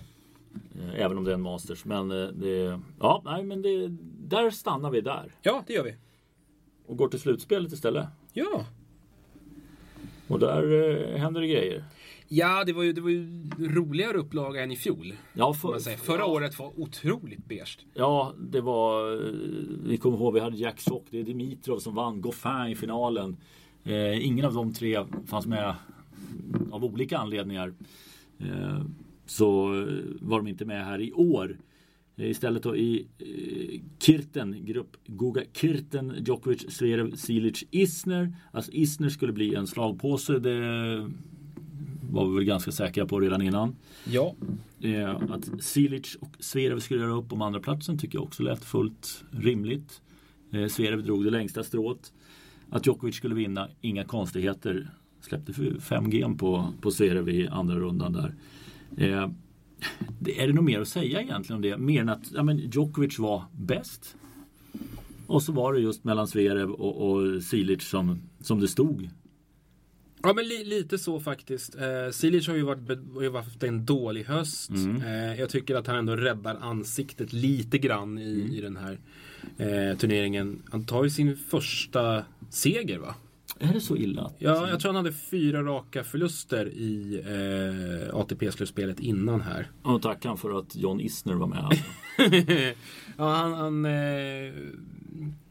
Eh, 0.80 1.02
Även 1.06 1.18
om 1.18 1.24
det 1.24 1.32
är 1.32 1.36
en 1.36 1.42
Masters. 1.42 1.86
Men 1.86 2.12
eh, 2.12 2.28
det, 2.28 2.80
ja, 3.00 3.22
nej, 3.26 3.44
men 3.44 3.62
det, 3.62 3.88
där 4.30 4.50
stannar 4.50 4.92
vi 4.92 5.02
där. 5.02 5.32
Ja, 5.42 5.64
det 5.68 5.74
gör 5.74 5.84
vi. 5.84 5.96
Och 6.86 6.98
går 6.98 7.08
till 7.08 7.20
slutspelet 7.20 7.72
istället. 7.74 8.08
Ja. 8.34 8.66
Och 10.28 10.40
där 10.40 10.64
eh, 11.14 11.18
händer 11.20 11.42
det 11.42 11.48
grejer. 11.48 11.84
Ja, 12.32 12.64
det 12.64 12.74
var 12.74 12.84
ju, 12.84 12.94
det 12.94 13.02
var 13.02 13.10
ju 13.10 13.28
roligare 13.60 14.18
upplaga 14.18 14.64
än 14.64 14.72
i 14.72 14.76
fjol. 14.76 15.14
Ja, 15.34 15.56
säga. 15.82 15.98
Förra 15.98 16.26
året 16.26 16.60
var 16.60 16.80
otroligt 16.80 17.46
beige. 17.48 17.78
Ja, 17.94 18.34
det 18.40 18.62
var... 18.62 19.14
eh, 19.14 19.34
Vi 19.86 19.98
kommer 19.98 20.18
ihåg, 20.18 20.34
vi 20.34 20.40
hade 20.40 20.58
Jack 20.58 20.80
Sock, 20.82 21.06
det 21.10 21.20
är 21.20 21.24
Dimitrov 21.24 21.80
som 21.80 21.96
vann, 21.96 22.22
Goffin 22.22 22.68
i 22.72 22.76
finalen. 22.76 23.38
Eh, 23.84 24.26
ingen 24.28 24.46
av 24.46 24.54
de 24.54 24.74
tre 24.74 25.06
fanns 25.26 25.46
med 25.48 25.76
av 26.72 26.86
olika 26.86 27.18
anledningar. 27.18 27.74
Eh, 28.40 28.82
så 29.26 29.76
eh, 29.82 29.94
var 30.22 30.38
de 30.38 30.48
inte 30.48 30.66
med 30.66 30.86
här 30.86 31.02
i 31.02 31.12
år. 31.14 31.58
Eh, 32.18 32.30
Istället 32.30 32.64
då 32.64 32.76
i 32.76 33.08
eh, 33.20 33.82
Kirten, 34.00 34.66
grupp 34.66 34.98
Goga 35.08 35.42
Kirten, 35.54 36.14
Djokovic, 36.26 36.66
Zverev, 36.72 37.16
Silic, 37.16 37.64
Isner. 37.72 38.34
Alltså 38.52 38.72
Isner 38.72 39.10
skulle 39.10 39.34
bli 39.34 39.56
en 39.56 39.68
slagpåse. 39.68 40.40
Det 40.40 41.10
var 42.12 42.30
vi 42.30 42.36
väl 42.36 42.44
ganska 42.44 42.72
säkra 42.72 43.06
på 43.06 43.20
redan 43.20 43.42
innan. 43.42 43.76
Ja. 44.04 44.36
Eh, 44.82 45.16
att 45.16 45.50
Silic 45.60 46.16
och 46.16 46.30
Zverev 46.40 46.80
skulle 46.80 47.00
göra 47.00 47.14
upp 47.14 47.34
om 47.34 47.42
andra 47.42 47.60
platsen 47.60 47.98
tycker 47.98 48.18
jag 48.18 48.24
också 48.24 48.44
lät 48.44 48.66
fullt 48.66 49.24
rimligt. 49.32 50.02
Eh, 50.52 50.68
Zverev 50.68 51.04
drog 51.04 51.24
det 51.24 51.30
längsta 51.30 51.64
strået. 51.64 52.14
Att 52.70 52.88
Djokovic 52.88 53.16
skulle 53.16 53.36
vinna, 53.36 53.68
inga 53.82 54.04
konstigheter. 54.04 54.90
Släppte 55.22 55.54
5 55.80 56.10
game 56.10 56.36
på, 56.36 56.74
på 56.82 56.92
Zverev 56.92 57.30
i 57.30 57.48
andra 57.48 57.76
rundan 57.76 58.14
där. 58.14 58.36
Eh, 58.98 59.30
det 60.20 60.42
är 60.44 60.48
det 60.48 60.54
nog 60.54 60.64
mer 60.64 60.82
att 60.82 60.88
säga 60.88 61.22
egentligen 61.22 61.56
om 61.56 61.62
det. 61.62 61.78
Mer 61.78 62.02
än 62.02 62.10
att 62.10 62.32
ja, 62.32 62.44
men 62.44 62.58
Djokovic 62.58 63.20
var 63.20 63.44
bäst. 63.52 64.16
Och 65.28 65.44
så 65.44 65.52
var 65.52 65.74
det 65.74 65.80
just 65.80 66.04
mellan 66.04 66.28
Zverev 66.28 66.72
och, 66.72 67.12
och 67.12 67.44
Silic 67.44 67.84
som, 67.84 68.22
som 68.40 68.60
det 68.60 68.68
stod. 68.68 69.10
Ja 70.24 70.34
men 70.34 70.48
li, 70.48 70.64
lite 70.64 70.98
så 70.98 71.20
faktiskt. 71.20 71.76
Eh, 71.76 72.12
Silic 72.12 72.48
har 72.48 72.56
ju, 72.56 72.62
varit, 72.62 73.14
har 73.14 73.22
ju 73.22 73.32
haft 73.36 73.64
en 73.64 73.86
dålig 73.86 74.24
höst. 74.24 74.70
Mm. 74.70 75.02
Eh, 75.02 75.40
jag 75.40 75.50
tycker 75.50 75.76
att 75.76 75.88
han 75.88 75.96
ändå 75.96 76.16
räddar 76.16 76.58
ansiktet 76.62 77.34
lite 77.34 77.78
grann 77.78 78.18
i, 78.20 78.42
Mm. 78.42 78.54
i 78.54 78.62
den 78.62 78.78
här 78.78 79.00
eh, 79.58 79.98
turneringen. 79.98 80.62
Han 80.72 80.86
tar 80.86 81.04
ju 81.04 81.10
sin 81.10 81.38
första 81.38 82.24
seger 82.50 82.98
va? 83.00 83.16
Är 83.60 83.74
det 83.74 83.82
så 83.82 83.98
illa? 83.98 84.32
Ja, 84.38 84.70
jag 84.70 84.80
tror 84.80 84.94
han 84.94 85.06
hade 85.06 85.16
fyra 85.18 85.64
raka 85.64 86.04
förluster 86.04 86.66
i 86.70 87.22
eh, 88.10 88.16
ATP-slutspelet 88.16 89.00
innan 89.00 89.42
här. 89.42 89.68
Och 89.82 90.02
tackar 90.02 90.36
för 90.36 90.60
att 90.60 90.76
John 90.76 91.00
Isner 91.00 91.34
var 91.34 91.48
med. 91.48 91.78
ja, 93.18 93.36
han, 93.36 93.54
han, 93.54 93.86
eh, 93.86 94.54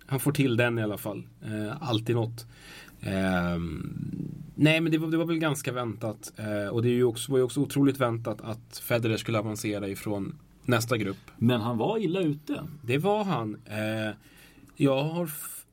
han 0.07 0.21
får 0.21 0.33
till 0.33 0.57
den 0.57 0.79
i 0.79 0.83
alla 0.83 0.99
fall. 0.99 1.27
Eh, 1.45 1.89
alltid 1.89 2.17
något. 2.17 2.47
Nej, 4.61 4.81
men 4.81 4.93
det 4.93 4.99
var, 4.99 5.09
det 5.09 5.17
var 5.17 5.25
väl 5.25 5.39
ganska 5.39 5.73
väntat. 5.73 6.33
Eh, 6.37 6.69
och 6.69 6.83
det 6.83 6.89
är 6.89 6.95
ju 6.95 7.05
också, 7.05 7.33
var 7.33 7.39
ju 7.39 7.45
också 7.45 7.61
otroligt 7.61 8.01
väntat 8.01 8.41
att 8.41 8.79
Federer 8.79 9.17
skulle 9.17 9.39
avancera 9.39 9.89
ifrån 9.89 10.39
nästa 10.65 10.97
grupp. 10.97 11.31
Men 11.37 11.61
han 11.61 11.79
var 11.79 11.99
illa 11.99 12.21
ute. 12.21 12.63
Det 12.83 12.99
var 12.99 13.25
han. 13.25 13.57
Eh, 13.65 14.15
jag 14.77 15.03
har 15.03 15.31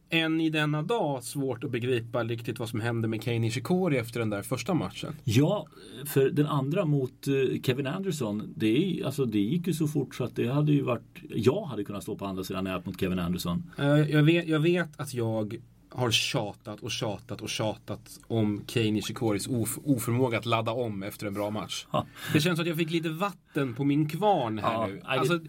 än 0.09 0.41
i 0.41 0.49
denna 0.49 0.81
dag 0.81 1.23
svårt 1.23 1.63
att 1.63 1.71
begripa 1.71 2.23
riktigt 2.23 2.59
vad 2.59 2.69
som 2.69 2.79
hände 2.79 3.07
med 3.07 3.23
Kei 3.23 3.39
Nishikori 3.39 3.97
efter 3.97 4.19
den 4.19 4.29
där 4.29 4.41
första 4.41 4.73
matchen. 4.73 5.15
Ja, 5.23 5.67
för 6.05 6.29
den 6.29 6.47
andra 6.47 6.85
mot 6.85 7.27
eh, 7.27 7.61
Kevin 7.61 7.87
Anderson, 7.87 8.53
det, 8.55 9.03
alltså, 9.05 9.25
det 9.25 9.39
gick 9.39 9.67
ju 9.67 9.73
så 9.73 9.87
fort 9.87 10.15
så 10.15 10.23
att 10.23 10.35
det 10.35 10.47
hade 10.47 10.71
ju 10.71 10.81
varit... 10.81 11.21
Jag 11.29 11.65
hade 11.65 11.83
kunnat 11.83 12.03
stå 12.03 12.15
på 12.15 12.25
andra 12.25 12.43
sidan 12.43 12.63
nät 12.63 12.85
mot 12.85 12.99
Kevin 12.99 13.19
Anderson. 13.19 13.71
Eh, 13.77 13.85
jag, 13.85 14.23
vet, 14.23 14.47
jag 14.47 14.59
vet 14.59 14.99
att 14.99 15.13
jag 15.13 15.61
har 15.95 16.11
tjatat 16.11 16.79
och 16.79 16.91
tjatat 16.91 17.41
och 17.41 17.49
tjatat 17.49 18.19
om 18.27 18.63
Kei 18.67 18.91
Nishikoris 18.91 19.47
of, 19.47 19.77
oförmåga 19.83 20.37
att 20.37 20.45
ladda 20.45 20.71
om 20.71 21.03
efter 21.03 21.27
en 21.27 21.33
bra 21.33 21.49
match. 21.49 21.85
Ja. 21.91 22.05
Det 22.33 22.41
känns 22.41 22.57
som 22.57 22.63
att 22.63 22.67
jag 22.67 22.77
fick 22.77 22.91
lite 22.91 23.09
vatten 23.09 23.75
på 23.75 23.83
min 23.83 24.09
kvarn 24.09 24.59
här 24.59 24.73
Ja, 24.73 24.87
nu. 24.87 25.01
Alltså, 25.05 25.39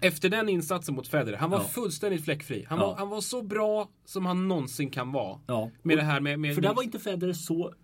efter 0.00 0.28
den 0.28 0.48
insatsen 0.48 0.94
mot 0.94 1.08
Federer, 1.08 1.36
han 1.36 1.50
var 1.50 1.58
Ja. 1.58 1.64
fullständigt 1.64 2.24
fläckfri. 2.24 2.66
Han, 2.68 2.78
Ja. 2.78 2.86
var, 2.86 2.96
han 2.96 3.08
var 3.08 3.20
så 3.20 3.42
bra 3.42 3.88
som 4.04 4.26
han 4.26 4.48
någonsin 4.48 4.90
kan 4.90 5.12
vara. 5.12 5.40
Ja. 5.46 5.70
Med 5.82 5.98
det 5.98 6.02
här 6.04 6.20
med... 6.20 6.40
med 6.40 6.54
För 6.54 6.62
där 6.62 6.74
var 6.74 6.82
inte 6.82 6.98
Federer 6.98 7.32
så 7.32 7.74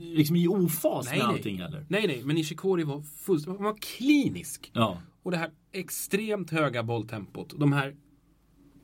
liksom 0.00 0.36
i 0.36 0.48
ofas 0.48 1.06
Nej, 1.06 1.18
med 1.18 1.26
nej. 1.26 1.36
allting 1.36 1.58
heller. 1.60 1.86
Nej, 1.88 2.06
nej, 2.06 2.22
men 2.24 2.36
Nishikori 2.36 2.82
var 2.82 3.02
fullständigt... 3.02 3.60
Han 3.60 3.64
var 3.72 3.76
klinisk. 3.80 4.72
Och 5.22 5.30
det 5.30 5.36
här 5.36 5.50
extremt 5.72 6.50
höga 6.50 6.82
bolltempot. 6.82 7.54
De 7.60 7.72
här 7.72 7.96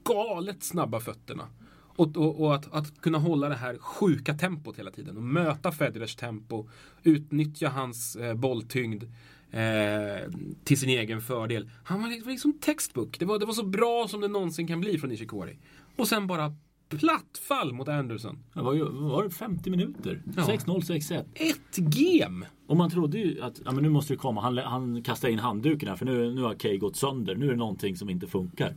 galet 0.04 0.62
snabba 0.64 1.00
fötterna. 1.00 1.48
Och, 1.96 2.16
och, 2.16 2.40
och 2.40 2.54
att, 2.54 2.74
att 2.74 3.00
kunna 3.00 3.18
hålla 3.18 3.48
det 3.48 3.54
här 3.54 3.78
sjuka 3.78 4.34
tempot 4.34 4.78
hela 4.78 4.90
tiden. 4.90 5.16
Och 5.16 5.22
möta 5.22 5.72
Federers 5.72 6.16
tempo. 6.16 6.68
Utnyttja 7.02 7.68
hans 7.68 8.16
eh, 8.16 8.34
bolltyngd. 8.34 9.04
Eh, 9.50 10.30
till 10.64 10.78
sin 10.78 10.88
egen 10.88 11.20
fördel. 11.20 11.70
Han 11.84 12.02
var 12.02 12.08
liksom, 12.08 12.30
liksom 12.30 12.52
textbook. 12.52 13.18
Det 13.18 13.24
var, 13.24 13.38
det 13.38 13.46
var 13.46 13.52
så 13.52 13.66
bra 13.66 14.08
som 14.08 14.20
det 14.20 14.28
någonsin 14.28 14.66
kan 14.66 14.80
bli 14.80 14.98
från 14.98 15.10
Nishikori. 15.10 15.58
Och 15.96 16.08
sen 16.08 16.26
bara 16.26 16.54
plattfall 16.88 17.72
mot 17.72 17.88
Anderson. 17.88 18.38
Det 18.54 18.62
var, 18.62 18.74
ju, 18.74 18.84
var 18.84 19.22
det 19.22 19.30
50 19.30 19.70
minuter? 19.70 20.22
Ja. 20.36 20.42
6-0, 20.42 20.80
6-1. 20.80 21.24
Ett 21.34 21.94
gem! 21.94 22.44
Och 22.66 22.76
man 22.76 22.90
trodde 22.90 23.18
ju 23.18 23.42
att 23.42 23.60
ja, 23.64 23.72
men 23.72 23.82
nu 23.82 23.88
måste 23.88 24.12
det 24.12 24.16
komma. 24.16 24.40
Han, 24.40 24.58
han 24.58 25.02
kastar 25.02 25.28
in 25.28 25.38
handduken 25.38 25.88
här 25.88 25.96
för 25.96 26.06
nu, 26.06 26.34
nu 26.34 26.42
har 26.42 26.54
Kay 26.54 26.78
gått 26.78 26.96
sönder. 26.96 27.34
Nu 27.34 27.46
är 27.46 27.50
det 27.50 27.56
någonting 27.56 27.96
som 27.96 28.10
inte 28.10 28.26
funkar. 28.26 28.76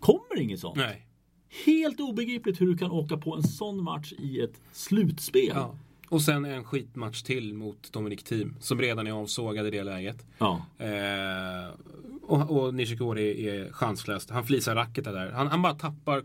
Kommer 0.00 0.40
inget 0.40 0.60
sånt. 0.60 0.76
Nej. 0.76 1.07
Helt 1.66 2.00
obegripligt 2.00 2.60
hur 2.60 2.66
du 2.66 2.76
kan 2.76 2.90
åka 2.90 3.16
på 3.16 3.34
en 3.34 3.42
sån 3.42 3.82
match 3.82 4.12
i 4.18 4.40
ett 4.40 4.60
slutspel. 4.72 5.52
Ja. 5.54 5.74
Och 6.08 6.22
sen 6.22 6.44
en 6.44 6.64
skitmatch 6.64 7.22
till 7.22 7.54
mot 7.54 7.92
Dominic 7.92 8.22
Thiem. 8.22 8.56
Som 8.60 8.80
redan 8.80 9.06
är 9.06 9.12
avsågad 9.12 9.66
i 9.66 9.70
det 9.70 9.84
läget. 9.84 10.26
Ja. 10.38 10.66
Eh, 10.78 11.74
och, 12.22 12.50
och 12.50 12.74
Nishikori 12.74 13.48
är 13.48 13.72
chanslös. 13.72 14.30
Han 14.30 14.44
flisar 14.44 14.74
racketet 14.74 15.12
där. 15.12 15.30
Han, 15.30 15.46
han 15.46 15.62
bara 15.62 15.74
tappar 15.74 16.22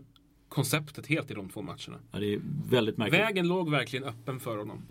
konceptet 0.48 1.06
helt 1.06 1.30
i 1.30 1.34
de 1.34 1.48
två 1.48 1.62
matcherna. 1.62 1.98
Ja, 2.12 2.18
det 2.18 2.34
är 2.34 2.40
väldigt 2.70 2.96
märkligt. 2.96 3.20
Vägen 3.20 3.48
låg 3.48 3.70
verkligen 3.70 4.04
öppen 4.04 4.40
för 4.40 4.56
honom. 4.56 4.82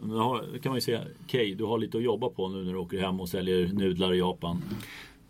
Det 0.54 0.60
kan 0.60 0.70
man 0.70 0.78
ju 0.78 0.82
säga, 0.82 1.02
Kay, 1.28 1.56
du 1.56 1.64
har 1.64 1.78
lite 1.78 1.98
att 1.98 2.04
jobba 2.04 2.30
på 2.30 2.50
nu 2.50 2.64
när 2.64 2.74
du 2.74 2.78
åker 2.78 3.02
hem 3.02 3.20
och 3.20 3.30
säljer 3.30 3.68
nudlar 3.68 4.14
i 4.14 4.18
Japan. 4.18 4.64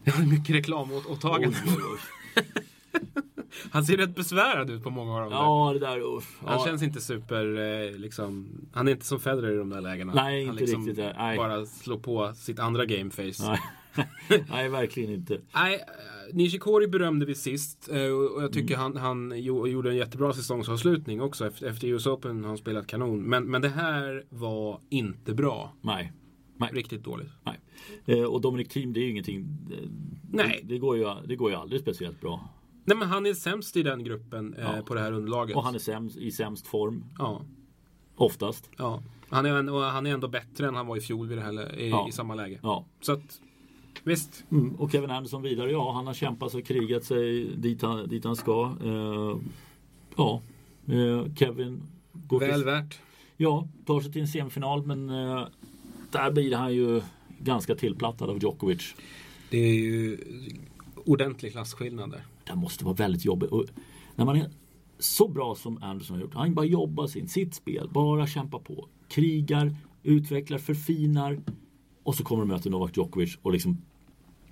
Det 0.03 0.11
har 0.11 0.25
mycket 0.25 0.55
reklamåtagande. 0.55 1.57
Oj, 1.65 1.73
oj, 1.77 1.99
oj. 2.35 2.62
Han 3.73 3.83
ser 3.85 3.97
rätt 3.97 4.15
besvärad 4.15 4.69
ut 4.69 4.83
på 4.83 4.89
många 4.89 5.13
av 5.15 5.21
dem. 5.21 5.31
Ja, 5.31 5.71
det 5.73 5.79
där 5.79 6.17
uff. 6.17 6.37
Han 6.45 6.59
Ja. 6.59 6.65
känns 6.65 6.83
inte 6.83 7.01
super, 7.01 7.45
eh, 7.91 7.97
liksom, 7.97 8.47
han 8.73 8.87
är 8.87 8.91
inte 8.91 9.05
som 9.05 9.19
Federer 9.19 9.51
i 9.53 9.57
de 9.57 9.69
där 9.69 9.81
lägena. 9.81 10.13
Nej, 10.15 10.45
han 10.45 10.59
inte 10.59 10.71
riktigt, 10.73 10.97
eh, 10.99 11.09
nej. 11.17 11.37
bara 11.37 11.65
slår 11.65 11.97
på 11.99 12.33
sitt 12.35 12.59
andra 12.59 12.85
gameface. 12.85 13.43
Nej. 13.47 13.59
Nej, 14.49 14.69
verkligen 14.69 15.13
inte. 15.13 15.37
Nej, 15.55 15.75
eh, 15.75 16.35
Nishikori 16.35 16.87
berömde 16.87 17.25
vi 17.25 17.35
sist 17.35 17.87
och 18.35 18.43
jag 18.43 18.53
tycker 18.53 18.75
Mm. 18.75 18.81
han, 18.83 18.97
han 18.97 19.33
jo- 19.43 19.67
gjorde 19.67 19.89
en 19.89 19.95
jättebra 19.95 20.33
säsongsavslutning 20.33 21.21
också. 21.21 21.47
Efter, 21.47 21.87
US 21.87 22.07
Open 22.07 22.41
har 22.41 22.47
han 22.47 22.57
spelat 22.57 22.87
kanon. 22.87 23.21
Men, 23.23 23.43
men 23.51 23.61
det 23.61 23.69
här 23.69 24.23
var 24.29 24.79
inte 24.89 25.33
bra. 25.33 25.73
Nej. 25.81 26.11
Nej. 26.57 26.69
Riktigt 26.73 27.03
dåligt. 27.03 27.31
Nej. 28.05 28.25
Och 28.25 28.41
Dominic 28.41 28.67
Thiem, 28.67 28.93
det 28.93 28.99
är 28.99 29.03
ju 29.03 29.09
ingenting. 29.09 29.47
Nej. 30.31 30.59
Det, 30.63 30.73
det, 30.73 30.79
går 30.79 30.97
ju, 30.97 31.05
det 31.27 31.35
går 31.35 31.51
ju 31.51 31.57
aldrig 31.57 31.81
speciellt 31.81 32.21
bra. 32.21 32.49
Nej 32.85 32.97
men 32.97 33.07
han 33.07 33.25
är 33.25 33.33
sämst 33.33 33.77
i 33.77 33.83
den 33.83 34.03
gruppen 34.03 34.53
eh, 34.53 34.63
Ja. 34.63 34.81
på 34.85 34.93
det 34.93 34.99
här 35.01 35.11
underlaget. 35.11 35.55
Och 35.55 35.63
han 35.63 35.75
är 35.75 35.79
sämst, 35.79 36.17
i 36.17 36.31
sämst 36.31 36.67
form. 36.67 37.03
Ja, 37.17 37.41
Oftast. 38.15 38.69
ja. 38.77 39.03
Han, 39.29 39.45
är, 39.45 39.69
och 39.73 39.81
han 39.81 40.05
är 40.05 40.13
ändå 40.13 40.27
bättre 40.27 40.67
än 40.67 40.75
han 40.75 40.87
var 40.87 40.97
i 40.97 41.01
fjol 41.01 41.27
vid 41.27 41.37
det 41.37 41.41
här, 41.43 41.79
i, 41.79 41.89
Ja. 41.89 42.07
i 42.09 42.11
samma 42.11 42.35
läge. 42.35 42.59
Ja. 42.63 42.85
Så 43.01 43.11
att, 43.11 43.41
visst. 44.03 44.43
Mm. 44.51 44.75
Och 44.75 44.91
Kevin 44.91 45.11
Anderson 45.11 45.41
vidare, 45.41 45.71
ja 45.71 45.91
han 45.91 46.07
har 46.07 46.13
kämpat 46.13 46.53
och 46.53 46.65
krigat 46.65 47.03
sig 47.03 47.45
dit 47.55 47.81
han, 47.81 48.09
dit 48.09 48.23
han 48.25 48.35
ska. 48.35 48.75
Eh, 48.83 49.37
ja, 50.17 50.41
eh, 50.87 51.33
Kevin 51.35 51.81
går 52.13 52.39
Väl 52.39 52.53
till, 52.53 52.63
värt. 52.65 52.99
ja, 53.37 53.67
tar 53.85 54.01
sig 54.01 54.11
till 54.11 54.21
en 54.21 54.27
semifinal 54.27 54.85
men 54.85 55.09
eh, 55.09 55.43
där 56.11 56.31
blir 56.31 56.55
han 56.55 56.73
ju 56.75 57.01
ganska 57.39 57.75
tillplattad 57.75 58.29
av 58.29 58.37
Djokovic. 58.43 58.95
Det 59.49 59.57
är 59.57 59.73
ju 59.73 60.17
ordentlig 61.05 61.51
klasskillnad 61.51 62.11
där. 62.11 62.23
Det 62.43 62.55
måste 62.55 62.85
vara 62.85 62.95
väldigt 62.95 63.25
jobbigt. 63.25 63.49
Och 63.51 63.65
när 64.15 64.25
man 64.25 64.35
är 64.35 64.49
så 64.99 65.27
bra 65.27 65.55
som 65.55 65.83
Anderson 65.83 66.15
har 66.15 66.21
gjort. 66.23 66.33
Han 66.33 66.53
bara 66.53 66.65
jobbar 66.65 67.07
sin, 67.07 67.27
sitt 67.27 67.53
spel, 67.55 67.89
bara 67.93 68.27
kämpar 68.27 68.59
på. 68.59 68.87
Krigar, 69.09 69.75
utvecklar, 70.03 70.57
förfinar. 70.57 71.39
Och 72.03 72.15
så 72.15 72.23
kommer 72.23 72.41
de 72.45 72.47
möta 72.47 72.69
Novak 72.69 72.97
Djokovic 72.97 73.37
och 73.41 73.51
liksom 73.51 73.77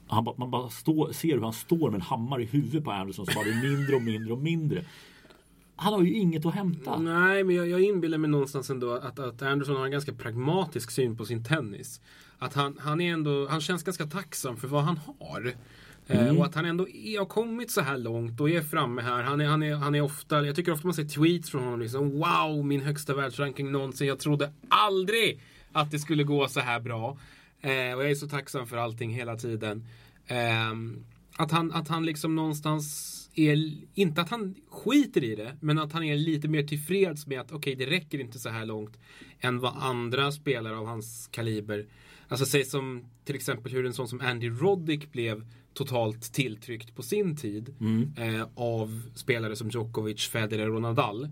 han, 0.08 0.24
bara- 0.24 0.36
man 0.38 0.52
bara 0.52 0.70
stå, 0.70 1.14
ser 1.14 1.34
hur 1.36 1.42
han 1.42 1.54
står 1.54 1.90
med 1.92 1.96
en 1.96 2.02
hammare 2.02 2.44
i 2.44 2.46
huvudet 2.46 2.84
på 2.84 2.92
Anderson 2.92 3.26
som 3.26 3.34
bara 3.36 3.44
blir 3.44 3.72
mindre 3.78 3.96
och 3.96 4.02
mindre 4.02 4.34
och 4.34 4.40
mindre. 4.40 4.86
Han 5.76 5.94
har 5.94 6.02
ju 6.02 6.14
inget 6.14 6.46
att 6.46 6.54
hämta. 6.54 7.00
Nej, 7.00 7.44
men 7.44 7.56
jag, 7.56 7.68
jag 7.70 7.82
inbillar 7.82 8.18
mig 8.18 8.30
någonstans 8.30 8.70
ändå 8.70 8.92
att, 8.92 9.20
att 9.20 9.42
Anderson 9.42 9.76
har 9.76 9.86
en 9.86 9.92
ganska 9.92 10.14
pragmatisk 10.14 10.92
syn 10.92 11.18
på 11.18 11.26
sin 11.26 11.44
tennis. 11.44 12.02
Att 12.40 12.54
han, 12.54 12.78
han 12.82 13.02
är 13.02 13.14
ändå, 13.14 13.48
han 13.48 13.62
känns 13.62 13.84
ganska 13.84 14.06
tacksam 14.06 14.58
för 14.58 14.68
vad 14.68 14.84
han 14.84 14.98
har. 15.20 15.54
Eh, 16.12 16.38
och 16.38 16.46
att 16.46 16.56
han 16.56 16.66
ändå 16.66 16.90
är, 16.90 17.20
har 17.20 17.26
kommit 17.26 17.72
så 17.72 17.82
här 17.82 17.98
långt 17.98 18.42
och 18.42 18.50
är 18.50 18.62
framme 18.62 19.02
här. 19.02 19.24
Han 19.24 19.42
är, 19.42 19.46
han 19.46 19.64
är, 19.64 19.76
han 19.76 19.96
är 19.96 20.02
ofta, 20.02 20.46
jag 20.46 20.56
tycker 20.56 20.72
ofta 20.72 20.88
man 20.88 20.94
ser 20.94 21.04
tweets 21.04 21.50
från 21.50 21.64
honom 21.64 21.80
liksom 21.80 22.20
Wow, 22.20 22.66
min 22.66 22.82
högsta 22.82 23.14
världsranking 23.14 23.72
någonsin. 23.72 24.08
Jag 24.08 24.20
trodde 24.20 24.54
aldrig 24.70 25.42
att 25.72 25.92
det 25.92 26.00
skulle 26.00 26.24
gå 26.24 26.48
så 26.48 26.60
här 26.60 26.80
bra. 26.80 27.18
Eh, 27.62 27.70
och 27.72 28.04
jag 28.04 28.12
är 28.12 28.16
så 28.16 28.28
tacksam 28.28 28.68
för 28.68 28.78
allting 28.78 29.14
hela 29.14 29.36
tiden. 29.36 29.88
Ehm, 30.28 31.06
att, 31.38 31.52
han, 31.52 31.72
att 31.72 31.88
han 31.88 32.06
liksom 32.06 32.36
någonstans 32.36 33.18
är, 33.36 33.72
inte 33.94 34.22
att 34.22 34.30
han 34.30 34.56
skiter 34.70 35.24
i 35.24 35.36
det, 35.36 35.58
men 35.60 35.80
att 35.80 35.92
han 35.92 36.04
är 36.04 36.16
lite 36.16 36.48
mer 36.48 36.64
tillfreds 36.64 37.28
med 37.28 37.40
att 37.40 37.52
okej, 37.52 37.76
det 37.76 37.86
räcker 37.86 38.20
inte 38.20 38.40
så 38.40 38.50
här 38.50 38.66
långt 38.66 39.00
än 39.40 39.60
vad 39.60 39.74
andra 39.78 40.32
spelare 40.32 40.78
av 40.78 40.86
hans 40.86 41.30
kaliber 41.32 41.86
Alltså 42.32 42.46
säg 42.46 42.66
som 42.66 43.06
till 43.24 43.36
exempel 43.36 43.72
hur 43.72 43.86
en 43.86 43.94
sån 43.94 44.08
som 44.08 44.22
Andy 44.22 44.50
Roddick 44.50 45.12
blev 45.12 45.46
totalt 45.74 46.34
tilltryckt 46.34 46.96
på 46.96 47.04
sin 47.04 47.38
tid 47.38 47.76
eh, 48.18 48.48
av 48.56 49.10
spelare 49.16 49.56
som 49.56 49.70
Djokovic, 49.70 50.28
Federer 50.28 50.70
och 50.70 50.82
Nadal. 50.82 51.30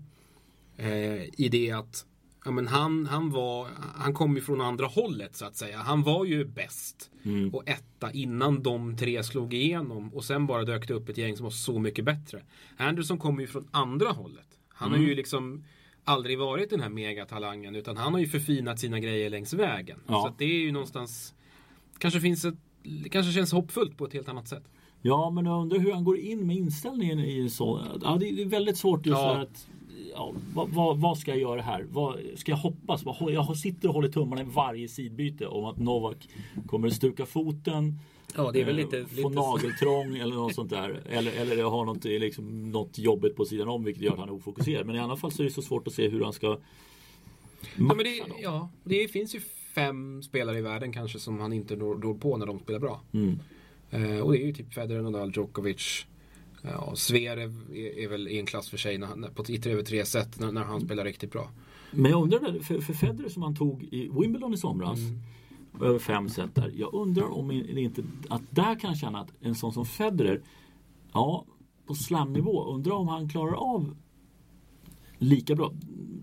Eh, 0.76 1.22
I 1.22 1.48
det 1.50 1.70
att 1.70 2.06
ja, 2.44 2.50
men 2.50 2.68
han, 2.68 3.06
han, 3.06 3.30
var, 3.30 3.68
han 3.94 4.14
kom 4.14 4.34
ju 4.36 4.40
från 4.42 4.60
andra 4.60 4.86
hållet 4.86 5.36
så 5.36 5.44
att 5.44 5.56
säga. 5.56 5.78
Han 5.78 6.02
var 6.02 6.24
ju 6.24 6.44
bäst 6.44 7.10
och 7.52 7.68
etta 7.68 8.12
innan 8.12 8.62
de 8.62 8.96
tre 8.96 9.22
slog 9.22 9.54
igenom 9.54 10.14
och 10.14 10.24
sen 10.24 10.46
bara 10.46 10.64
dök 10.64 10.88
det 10.88 10.94
upp 10.94 11.08
ett 11.08 11.18
gäng 11.18 11.36
som 11.36 11.44
var 11.44 11.50
så 11.50 11.78
mycket 11.78 12.04
bättre. 12.04 12.42
Anderson 12.76 13.18
kommer 13.18 13.40
ju 13.40 13.46
från 13.46 13.68
andra 13.70 14.08
hållet. 14.08 14.48
Han 14.68 14.90
har 14.90 14.98
ju 14.98 15.14
liksom 15.14 15.64
aldrig 16.04 16.38
varit 16.38 16.70
den 16.70 16.80
här 16.80 16.88
megatalangen 16.88 17.74
utan 17.76 17.96
han 17.96 18.12
har 18.12 18.20
ju 18.20 18.26
förfinat 18.26 18.78
sina 18.78 19.00
grejer 19.00 19.30
längs 19.30 19.52
vägen. 19.52 19.98
Ja. 20.06 20.24
Så 20.28 20.34
det 20.38 20.44
är 20.44 20.58
ju 20.58 20.72
någonstans 20.72 21.34
kanske 21.98 22.20
finns 22.20 22.44
ett 22.44 22.54
det 22.82 23.08
kanske 23.08 23.32
känns 23.32 23.52
hoppfullt 23.52 23.96
på 23.96 24.04
ett 24.04 24.12
helt 24.12 24.28
annat 24.28 24.48
sätt. 24.48 24.64
Ja, 25.02 25.30
men 25.30 25.44
jag 25.46 25.62
undrar 25.62 25.78
hur 25.78 25.92
han 25.92 26.04
går 26.04 26.18
in 26.18 26.46
med 26.46 26.56
inställningen 26.56 27.18
i 27.18 27.40
en 27.40 27.50
sån. 27.50 28.00
Ja, 28.02 28.16
det 28.20 28.28
är 28.28 28.44
väldigt 28.46 28.76
svårt 28.78 29.06
just 29.06 29.18
Ja. 29.18 29.40
att 29.40 29.68
ja, 30.14 30.34
vad, 30.54 30.98
vad, 30.98 31.18
ska 31.18 31.30
jag 31.30 31.40
göra 31.40 31.62
här? 31.62 31.86
Vad, 31.90 32.18
ska 32.36 32.52
jag 32.52 32.56
hoppas? 32.56 33.04
Jag 33.20 33.56
sitter 33.56 33.88
och 33.88 33.94
håller 33.94 34.08
tummarna 34.08 34.42
i 34.42 34.44
varje 34.44 34.88
sidbyte 34.88 35.46
om 35.46 35.64
att 35.64 35.78
Novak 35.78 36.28
kommer 36.66 36.88
att 36.88 36.94
stuka 36.94 37.26
foten. 37.26 37.98
Ja, 38.36 38.50
det 38.52 38.60
är 38.60 38.64
väl 38.64 38.78
eh, 38.78 38.84
lite... 38.84 39.04
Få 39.06 39.28
lite 39.28 39.40
nageltrång 39.40 40.16
eller 40.20 40.34
något 40.34 40.54
sånt 40.54 40.70
där. 40.70 41.02
Eller, 41.08 41.32
eller 41.32 41.64
ha 41.64 41.84
något, 41.84 42.04
liksom, 42.04 42.70
något 42.70 42.98
jobbigt 42.98 43.36
på 43.36 43.44
sidan 43.44 43.68
om 43.68 43.84
vilket 43.84 44.02
gör 44.02 44.12
att 44.12 44.18
han 44.18 44.28
är 44.28 44.32
ofokuserad. 44.32 44.86
Men 44.86 44.96
i 44.96 45.00
alla 45.00 45.16
fall 45.16 45.32
så 45.32 45.42
är 45.42 45.44
det 45.44 45.50
så 45.52 45.62
svårt 45.62 45.86
att 45.86 45.92
se 45.92 46.08
hur 46.08 46.24
han 46.24 46.32
ska 46.32 46.46
ja, 46.46 46.58
matcha 47.76 47.94
men 47.94 48.04
det, 48.04 48.20
dem. 48.20 48.36
ja, 48.42 48.68
det 48.84 49.08
finns 49.08 49.34
ju 49.34 49.40
fem 49.74 50.22
spelare 50.22 50.58
i 50.58 50.62
världen 50.62 50.92
kanske 50.92 51.18
som 51.18 51.40
han 51.40 51.52
inte 51.52 51.76
når 51.76 52.14
på 52.14 52.36
när 52.36 52.46
de 52.46 52.58
spelar 52.58 52.78
bra. 52.78 53.00
Mm. 53.12 53.38
Eh, 53.90 54.20
och 54.20 54.32
det 54.32 54.42
är 54.42 54.46
ju 54.46 54.52
typ 54.52 54.74
Federer, 54.74 55.02
Nadal, 55.02 55.32
Djokovic. 55.36 56.06
Ja, 56.62 56.92
Zverev 56.96 57.54
är, 57.72 57.98
är 57.98 58.08
väl 58.08 58.28
i 58.28 58.38
en 58.38 58.46
klass 58.46 58.68
för 58.70 58.76
sig 58.76 58.98
när, 58.98 59.28
på, 59.34 59.42
i 59.42 59.58
3v3 59.58 60.04
set 60.04 60.40
när, 60.40 60.52
när 60.52 60.64
han 60.64 60.80
spelar 60.80 61.04
riktigt 61.04 61.32
bra. 61.32 61.50
Men 61.90 62.10
jag 62.10 62.22
undrar, 62.22 62.60
för, 62.60 62.80
för 62.80 62.92
Federer 62.92 63.28
som 63.28 63.42
han 63.42 63.56
tog 63.56 63.82
i 63.82 64.10
Wimbledon 64.12 64.54
i 64.54 64.56
somras. 64.56 64.98
över 65.80 65.98
fem 65.98 66.28
set 66.28 66.54
där. 66.54 66.72
Jag 66.76 66.94
undrar 66.94 67.38
om 67.38 67.48
det 67.48 67.80
inte 67.80 68.02
att 68.28 68.42
där 68.50 68.80
kan 68.80 68.90
jag 68.90 68.98
känna 68.98 69.20
att 69.20 69.32
en 69.40 69.54
sån 69.54 69.72
som 69.72 69.86
Federer, 69.86 70.42
ja, 71.12 71.44
på 71.86 71.94
slamnivå, 71.94 72.64
undrar 72.64 72.92
om 72.92 73.08
han 73.08 73.28
klarar 73.28 73.54
av 73.54 73.96
lika 75.18 75.54
bra 75.54 75.72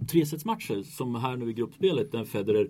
tresetsmatcher 0.07 0.83
som 0.83 1.15
här 1.15 1.37
nu 1.37 1.49
i 1.49 1.53
gruppspelet 1.53 2.11
där 2.11 2.25
Federer, 2.25 2.69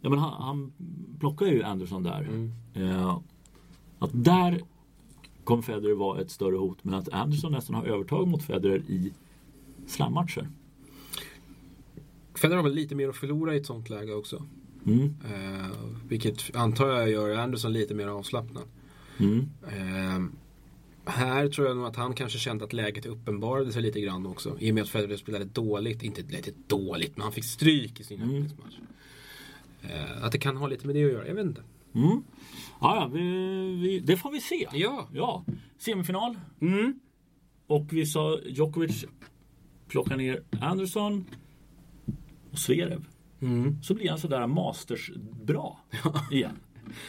ja 0.00 0.10
men 0.10 0.18
han, 0.18 0.42
han 0.42 0.72
plockar 1.20 1.46
ju 1.46 1.62
Anderson 1.62 2.02
där. 2.02 2.20
Mm. 2.20 2.52
Eh, 2.74 3.18
att 3.98 4.10
där 4.12 4.60
kommer 5.44 5.62
Federer 5.62 5.94
vara 5.94 6.20
ett 6.20 6.30
större 6.30 6.56
hot 6.56 6.78
men 6.84 6.94
att 6.94 7.08
Anderson 7.08 7.52
nästan 7.52 7.74
har 7.74 7.84
övertag 7.84 8.28
mot 8.28 8.42
Federer 8.42 8.82
i 8.88 9.12
slammatcher. 9.86 10.48
Federer 12.34 12.56
har 12.56 12.64
väl 12.64 12.74
lite 12.74 12.94
mer 12.94 13.08
att 13.08 13.16
förlora 13.16 13.54
i 13.54 13.58
ett 13.58 13.66
sånt 13.66 13.90
läge 13.90 14.14
också. 14.14 14.46
Mm. 14.86 15.14
Eh, 15.24 15.70
vilket 16.08 16.56
antar 16.56 16.86
jag 16.88 17.10
gör 17.10 17.36
Anderson 17.36 17.72
lite 17.72 17.94
mer 17.94 18.06
avslappnad. 18.06 18.64
Mm. 19.18 19.48
Eh, 19.62 20.30
här 21.04 21.48
tror 21.48 21.66
jag 21.66 21.76
nog 21.76 21.86
att 21.86 21.96
han 21.96 22.14
kanske 22.14 22.38
kände 22.38 22.64
att 22.64 22.72
läget 22.72 23.06
uppenbarade 23.06 23.72
sig 23.72 23.82
lite 23.82 24.00
grann 24.00 24.26
också. 24.26 24.56
I 24.58 24.70
och 24.70 24.74
med 24.74 24.82
att 24.82 24.88
Federer 24.88 25.16
spelade 25.16 25.44
dåligt. 25.44 26.02
Inte 26.02 26.22
lite 26.22 26.50
dåligt, 26.66 27.16
men 27.16 27.22
han 27.22 27.32
fick 27.32 27.44
stryk 27.44 28.00
i 28.00 28.04
sin 28.04 28.22
Mm. 28.22 28.34
öppningsmatch. 28.34 28.74
Eh, 29.82 30.24
att 30.24 30.32
det 30.32 30.38
kan 30.38 30.56
ha 30.56 30.66
lite 30.66 30.86
med 30.86 30.96
det 30.96 31.04
att 31.04 31.12
göra, 31.12 31.26
jag 31.28 31.34
vet 31.34 31.46
inte. 31.46 31.62
Mm. 31.94 32.24
Ja, 32.80 32.96
ja 32.96 33.06
vi, 33.06 33.20
vi, 33.82 34.00
det 34.00 34.16
får 34.16 34.30
vi 34.30 34.40
se. 34.40 34.68
Ja. 34.72 35.08
ja. 35.12 35.44
Semifinal. 35.78 36.38
Mm. 36.60 37.00
Och 37.66 37.92
vi 37.92 38.06
sa 38.06 38.38
Djokovic 38.46 39.04
plockar 39.88 40.16
ner 40.16 40.42
Anderson 40.60 41.24
och 42.50 42.58
Zverev. 42.58 43.04
Mm. 43.40 43.82
Så 43.82 43.94
blir 43.94 44.08
han 44.10 44.18
sådär 44.18 44.46
masters 44.46 45.10
bra 45.44 45.80
igen. 46.30 46.56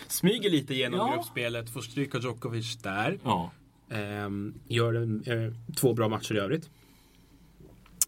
Smyger 0.08 0.50
lite 0.50 0.74
genom 0.76 1.00
Ja. 1.00 1.14
gruppspelet, 1.14 1.70
får 1.70 1.82
stryk 1.82 2.16
av 2.16 2.22
Djokovic 2.22 2.78
där. 2.78 3.20
Ja. 3.24 3.52
Ehm, 3.90 4.54
gör 4.68 4.94
en, 4.94 5.24
eh, 5.24 5.54
två 5.76 5.94
bra 5.94 6.10
matcher 6.10 6.36
i 6.36 6.40
övrigt. 6.40 6.70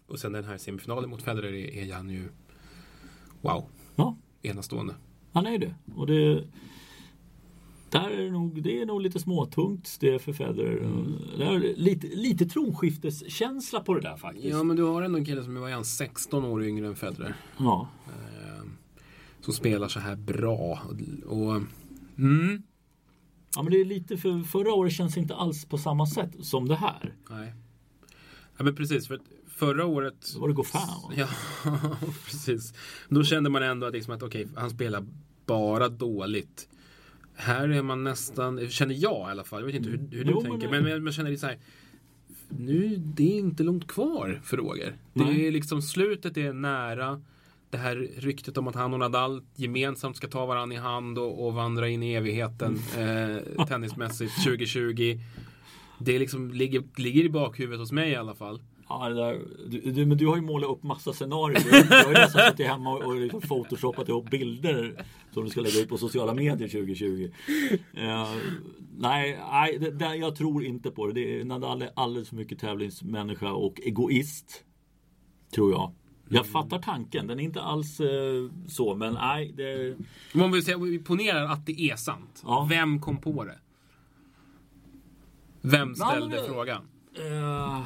Och 0.06 0.18
sen 0.18 0.32
den 0.32 0.44
här 0.44 0.58
semifinalen 0.58 1.10
mot 1.10 1.22
Federer 1.22 1.52
är, 1.52 1.88
är 1.88 1.94
han 1.94 2.10
ju 2.10 2.28
wow, 3.40 3.68
ja, 3.96 4.16
enastående. 4.42 4.94
Han 5.34 5.46
är 5.46 5.50
ju 5.50 5.58
det. 5.58 5.74
Och 5.94 6.06
det 6.06 6.44
där 7.90 8.10
är 8.10 8.24
det, 8.24 8.30
nog, 8.30 8.62
det 8.62 8.80
är 8.80 8.86
nog 8.86 9.00
lite 9.00 9.20
småtungt 9.20 9.96
det 10.00 10.18
för 10.18 10.32
Federer. 10.32 10.76
Mm. 10.76 11.14
Det 11.38 11.44
är 11.44 11.76
lite, 11.76 12.06
lite 12.06 12.46
tronskifteskänsla 12.46 13.80
på 13.80 13.94
det 13.94 14.00
där 14.00 14.16
faktiskt. 14.16 14.46
Ja, 14.46 14.62
men 14.62 14.76
du 14.76 14.82
har 14.82 15.02
ändå 15.02 15.18
en 15.18 15.24
kille 15.24 15.44
som 15.44 15.56
är 15.56 15.60
vad 15.60 15.70
är 15.70 15.74
han, 15.74 15.84
16 15.84 16.44
år 16.44 16.64
yngre 16.64 16.86
än 16.86 16.96
Federer. 16.96 17.34
Ja. 17.58 17.88
Ehm, 18.06 18.76
som 19.40 19.54
spelar 19.54 19.88
så 19.88 20.00
här 20.00 20.16
bra. 20.16 20.80
Och, 21.26 21.62
mm, 22.18 22.62
Ja 23.56 23.62
men 23.62 23.72
det 23.72 23.80
är 23.80 23.84
lite 23.84 24.16
för 24.16 24.42
förra 24.42 24.72
året 24.72 24.92
känns 24.92 25.16
inte 25.16 25.34
alls 25.34 25.64
på 25.64 25.78
samma 25.78 26.06
sätt 26.06 26.30
som 26.40 26.68
det 26.68 26.76
här. 26.76 27.14
nej. 27.30 27.54
Ja, 28.56 28.64
men 28.64 28.74
precis. 28.74 29.08
För 29.08 29.20
förra 29.56 29.86
året 29.86 30.32
Då 30.34 30.40
var 30.40 30.48
det 30.48 30.54
Goffin? 30.54 30.80
Ja, 31.16 31.28
precis. 32.24 32.74
Då 33.08 33.24
kände 33.24 33.50
man 33.50 33.62
ändå 33.62 33.86
att, 33.86 33.92
liksom 33.92 34.14
att 34.14 34.22
okej, 34.22 34.48
han 34.56 34.70
spelar 34.70 35.04
bara 35.46 35.88
dåligt. 35.88 36.68
Här 37.34 37.68
är 37.68 37.82
man 37.82 38.04
nästan, 38.04 38.68
känner 38.68 38.94
jag 38.94 39.28
i 39.28 39.30
alla 39.30 39.44
fall, 39.44 39.60
jag 39.60 39.66
vet 39.66 39.76
inte 39.76 39.90
hur, 39.90 39.98
hur 39.98 40.24
du 40.24 40.30
Jo, 40.30 40.40
men 40.42 40.50
tänker, 40.50 40.70
men, 40.70 40.84
men 40.84 41.04
man 41.04 41.12
känner 41.12 41.30
lite 41.30 41.40
så 41.40 41.46
här. 41.46 41.58
Nu, 42.48 42.96
det 42.96 43.34
är 43.34 43.38
inte 43.38 43.62
långt 43.62 43.86
kvar 43.86 44.40
för 44.44 44.56
Roger. 44.56 44.96
Det 45.14 45.24
Nej. 45.24 45.46
är 45.46 45.52
liksom, 45.52 45.82
slutet 45.82 46.36
är 46.36 46.52
nära. 46.52 47.22
Det 47.70 47.78
här 47.78 47.96
ryktet 48.16 48.56
om 48.56 48.68
att 48.68 48.74
han 48.74 48.92
och 48.92 48.98
Nadal 48.98 49.42
gemensamt 49.54 50.16
ska 50.16 50.28
ta 50.28 50.46
varandra 50.46 50.76
i 50.76 50.78
hand 50.78 51.18
och, 51.18 51.46
och 51.46 51.54
vandra 51.54 51.88
in 51.88 52.02
i 52.02 52.14
evigheten 52.14 52.78
eh, 52.98 53.66
tennismässigt 53.66 54.34
2020. 54.44 55.20
Det 55.98 56.18
liksom 56.18 56.50
ligger, 56.50 56.82
ligger 56.96 57.24
i 57.24 57.28
bakhuvudet 57.28 57.80
hos 57.80 57.92
mig 57.92 58.10
i 58.10 58.16
alla 58.16 58.34
fall. 58.34 58.60
Ja, 59.00 59.08
där, 59.08 59.40
du, 59.68 59.80
du, 59.92 60.06
men 60.06 60.18
du 60.18 60.26
har 60.26 60.36
ju 60.36 60.42
målat 60.42 60.70
upp 60.70 60.82
massa 60.82 61.12
scenarier. 61.12 61.60
Du, 61.88 61.94
har 61.96 62.06
ju 62.06 62.12
nästan 62.12 62.50
suttit 62.50 62.66
hemma 62.66 62.90
och, 62.94 63.04
och 63.04 63.14
liksom 63.16 63.40
photoshopat 63.40 64.08
ihop 64.08 64.30
bilder 64.30 65.04
som 65.30 65.44
du 65.44 65.50
ska 65.50 65.60
lägga 65.60 65.80
ut 65.80 65.88
på 65.88 65.98
sociala 65.98 66.34
medier 66.34 66.68
2020. 66.68 67.30
Eh, 67.94 68.28
nej, 68.98 69.38
nej 69.50 69.78
det, 69.78 69.90
det, 69.90 70.14
jag 70.16 70.36
tror 70.36 70.64
inte 70.64 70.90
på 70.90 71.06
det. 71.06 71.12
det 71.12 71.40
är, 71.40 71.44
Nadal 71.44 71.82
är 71.82 71.90
alldeles 71.96 72.28
för 72.28 72.36
mycket 72.36 72.58
tävlingsmänniska 72.58 73.52
och 73.52 73.80
egoist. 73.84 74.64
Tror 75.54 75.72
jag. 75.72 75.92
Jag 76.28 76.46
fattar 76.46 76.78
tanken, 76.78 77.26
den 77.26 77.40
är 77.40 77.44
inte 77.44 77.60
alls 77.60 78.00
eh, 78.00 78.06
så 78.68 78.94
men 78.94 79.14
nej. 79.14 79.52
Det, 79.56 79.96
om 80.44 80.52
vi 80.52 80.62
säger, 80.62 81.02
ponerar 81.04 81.44
att 81.44 81.66
det 81.66 81.80
är 81.80 81.96
sant. 81.96 82.42
Ja. 82.44 82.66
Vem 82.70 83.00
kom 83.00 83.16
på 83.20 83.44
det? 83.44 83.58
Vem 85.60 85.94
ställde 85.94 86.20
men 86.28 86.30
det- 86.30 86.48
frågan? 86.48 86.82
eh, 87.16 87.80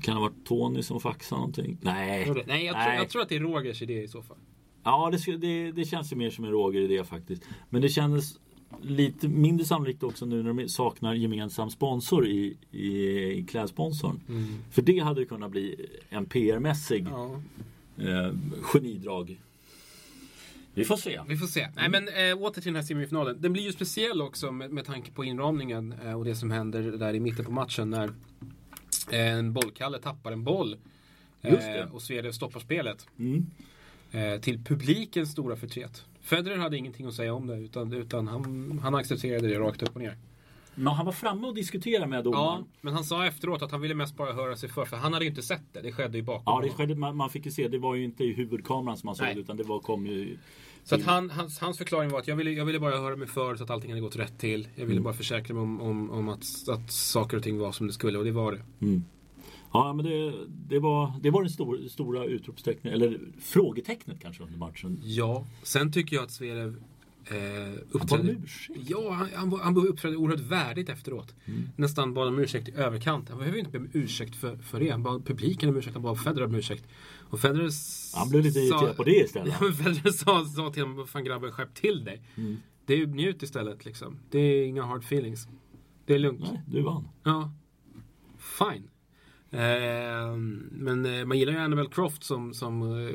kan 0.00 0.14
det 0.14 0.20
ha 0.20 0.20
varit 0.20 0.44
Tony 0.44 0.82
som 0.82 1.00
faxade 1.00 1.38
någonting? 1.40 1.78
Nej. 1.80 2.44
Nej, 2.46 2.64
jag, 2.64 2.74
Tror, 2.74 2.94
jag 2.94 3.08
tror 3.08 3.22
att 3.22 3.28
det 3.28 3.36
är 3.36 3.40
Rogers 3.40 3.82
idé 3.82 4.02
i 4.02 4.08
så 4.08 4.22
fall. 4.22 4.36
Ja, 4.84 5.12
det, 5.26 5.36
det, 5.36 5.72
det 5.72 5.84
känns 5.84 6.12
ju 6.12 6.16
mer 6.16 6.30
som 6.30 6.44
en 6.44 6.50
Roger-idé 6.50 7.04
faktiskt. 7.04 7.42
Men 7.70 7.82
det 7.82 7.88
kändes 7.88 8.38
lite 8.82 9.28
mindre 9.28 9.66
sannolikt 9.66 10.02
också 10.02 10.26
nu 10.26 10.42
när 10.42 10.52
de 10.52 10.68
saknar 10.68 11.14
gemensam 11.14 11.70
sponsor 11.70 12.26
i, 12.26 12.56
i, 12.70 12.88
i 13.32 13.46
klädsponsorn. 13.48 14.20
För 14.70 14.82
det 14.82 14.98
hade 14.98 15.24
kunnat 15.24 15.50
bli 15.50 15.86
en 16.08 16.26
PR-mässig 16.26 17.06
Ja, 17.10 17.40
eh, 17.96 18.32
genidrag. 18.60 19.40
Vi 20.74 20.84
får 20.84 20.96
se. 20.96 21.20
vi 21.28 21.36
får 21.36 21.46
se. 21.46 21.68
Nej, 21.76 21.88
men 21.88 22.08
äh, 22.08 22.42
åter 22.42 22.60
till 22.60 22.72
den 22.72 22.76
här 22.76 22.82
semifinalen. 22.82 23.40
Den 23.40 23.52
blir 23.52 23.62
ju 23.62 23.72
speciell 23.72 24.22
också 24.22 24.52
med, 24.52 24.70
med 24.70 24.84
tanke 24.84 25.10
på 25.10 25.24
inramningen 25.24 25.94
eh, 26.04 26.18
och 26.18 26.24
det 26.24 26.34
som 26.34 26.50
händer 26.50 26.82
där 26.82 27.14
i 27.14 27.20
mitten 27.20 27.44
på 27.44 27.50
matchen 27.50 27.90
när 27.90 28.04
eh, 29.10 29.32
en 29.32 29.52
bollkalle 29.52 29.98
tappar 29.98 30.32
en 30.32 30.44
boll. 30.44 30.76
och 31.92 32.02
Sverige 32.02 32.32
stoppar 32.32 32.60
spelet. 32.60 33.06
Mm. 33.18 33.46
Till 34.40 34.64
publikens 34.64 35.32
stora 35.32 35.56
förtret. 35.56 36.04
Federer 36.20 36.56
hade 36.56 36.76
ingenting 36.76 37.06
att 37.06 37.14
säga 37.14 37.34
om 37.34 37.46
det 37.46 37.56
utan, 37.56 37.92
utan 37.92 38.28
han, 38.28 38.80
han 38.82 38.94
accepterade 38.94 39.48
det 39.48 39.58
rakt 39.58 39.82
upp 39.82 39.94
och 39.94 40.00
ner. 40.00 40.16
Men 40.74 40.86
han 40.92 41.06
var 41.06 41.12
framme 41.12 41.46
och 41.46 41.54
diskuterade 41.54 42.06
med 42.06 42.18
Ja, 42.18 42.22
domaren. 42.22 42.64
men 42.80 42.94
han 42.94 43.04
sa 43.04 43.26
efteråt 43.26 43.62
att 43.62 43.70
han 43.70 43.80
ville 43.80 43.94
mest 43.94 44.16
bara 44.16 44.32
höra 44.32 44.56
sig 44.56 44.68
för. 44.68 44.84
För 44.84 44.96
han 44.96 45.12
hade 45.12 45.24
ju 45.24 45.28
inte 45.30 45.42
sett 45.42 45.62
det. 45.72 45.80
Det 45.80 45.92
skedde 45.92 46.18
ju 46.18 46.24
bakom 46.24 46.42
Ja, 46.54 46.60
det 46.60 46.70
skedde, 46.70 46.94
man, 46.94 47.16
man 47.16 47.30
fick 47.30 47.46
ju 47.46 47.52
se. 47.52 47.68
Det 47.68 47.78
var 47.78 47.94
ju 47.94 48.04
inte 48.04 48.24
i 48.24 48.32
huvudkameran 48.32 48.96
som 48.96 49.06
man 49.06 49.14
såg 49.16 49.26
Nej. 49.26 49.34
det 49.34 49.40
utan 49.40 49.56
det 49.56 49.62
var, 49.64 49.80
kom 49.80 50.06
ju... 50.06 50.38
Så 50.84 50.94
att 50.94 51.02
han, 51.02 51.30
hans, 51.30 51.58
hans 51.58 51.78
förklaring 51.78 52.10
var 52.10 52.18
att 52.18 52.28
jag 52.28 52.36
ville, 52.36 52.50
jag 52.50 52.64
ville 52.64 52.80
bara 52.80 52.96
höra 52.96 53.16
mig 53.16 53.28
för 53.28 53.56
så 53.56 53.64
att 53.64 53.70
allting 53.70 53.90
hade 53.90 54.00
gått 54.00 54.16
rätt 54.16 54.38
till. 54.38 54.68
Jag 54.74 54.86
ville 54.86 55.00
bara 55.00 55.14
försäkra 55.14 55.54
mig 55.54 55.62
om, 55.62 55.80
om, 55.80 56.10
om 56.10 56.28
att, 56.28 56.44
att 56.68 56.92
saker 56.92 57.36
och 57.36 57.42
ting 57.42 57.58
var 57.58 57.72
som 57.72 57.86
det 57.86 57.92
skulle 57.92 58.18
och 58.18 58.24
det 58.24 58.32
var 58.32 58.52
det. 58.52 58.86
Mm. 58.86 59.04
Ja, 59.72 59.92
men 59.92 60.04
det, 60.04 60.32
det, 60.48 60.78
var, 60.78 61.12
det 61.20 61.30
var 61.30 61.42
den 61.42 61.50
stor, 61.50 61.88
stora 61.88 62.24
utropstecknet, 62.24 62.94
eller 62.94 63.20
frågetecknet 63.40 64.20
kanske 64.22 64.42
under 64.42 64.58
matchen. 64.58 65.00
Ja, 65.04 65.46
sen 65.62 65.92
tycker 65.92 66.16
jag 66.16 66.22
att 66.24 66.30
Zverev 66.30 66.82
eh, 67.30 67.36
Han 67.36 67.78
uppträdde... 67.90 68.32
ursäkt. 68.32 68.80
Ja, 68.88 69.10
han, 69.12 69.28
han, 69.34 69.60
han 69.60 69.76
uppträdde 69.76 70.16
oerhört 70.16 70.40
värdigt 70.40 70.88
efteråt. 70.88 71.34
Nästan 71.76 72.14
bad 72.14 72.28
om 72.28 72.38
ursäkt 72.38 72.68
i 72.68 72.72
överkant. 72.72 73.28
Han 73.28 73.38
behöver 73.38 73.58
inte 73.58 73.70
be 73.70 73.78
om 73.78 73.88
ursäkt 73.92 74.36
för, 74.36 74.56
för 74.56 74.80
det. 74.80 74.90
Han 74.90 75.02
bad 75.02 75.26
publiken 75.26 75.68
om 75.68 75.76
ursäkt, 75.76 75.94
han 75.94 76.02
bad 76.02 76.20
Federer 76.20 76.44
om 76.44 76.54
ursäkt. 76.54 76.84
Och 77.30 77.40
Federer 77.40 77.70
Han 78.18 78.28
blev 78.30 78.44
lite 78.44 78.58
irriterad 78.58 78.96
på 78.96 79.04
det 79.04 79.16
istället. 79.16 79.54
Ja, 79.60 79.66
men 79.66 79.72
Federer 79.72 80.12
sa, 80.12 80.44
sa 80.44 80.72
till 80.72 80.82
honom, 80.82 81.06
fan 81.06 81.24
grabben 81.24 81.52
skärp 81.52 81.74
till 81.74 82.04
dig. 82.04 82.22
Mm. 82.34 82.56
Det 82.86 82.94
är 82.94 82.98
ju 82.98 83.06
njut 83.06 83.42
istället 83.42 83.84
liksom. 83.84 84.18
Det 84.30 84.38
är 84.38 84.66
inga 84.66 84.82
hard 84.82 85.02
feelings. 85.02 85.48
Det 86.06 86.14
är 86.14 86.18
lugnt. 86.18 86.40
Nej, 86.40 86.62
du 86.66 86.82
vann. 86.82 87.08
Ja. 87.24 87.52
Fine. 88.38 88.90
Eh, 89.50 90.36
men 90.70 91.06
eh, 91.06 91.24
man 91.24 91.38
gillar 91.38 91.52
ju 91.52 91.58
Annabelle 91.58 91.90
Croft 91.92 92.24
som, 92.24 92.54
som 92.54 92.82
eh, 92.82 93.14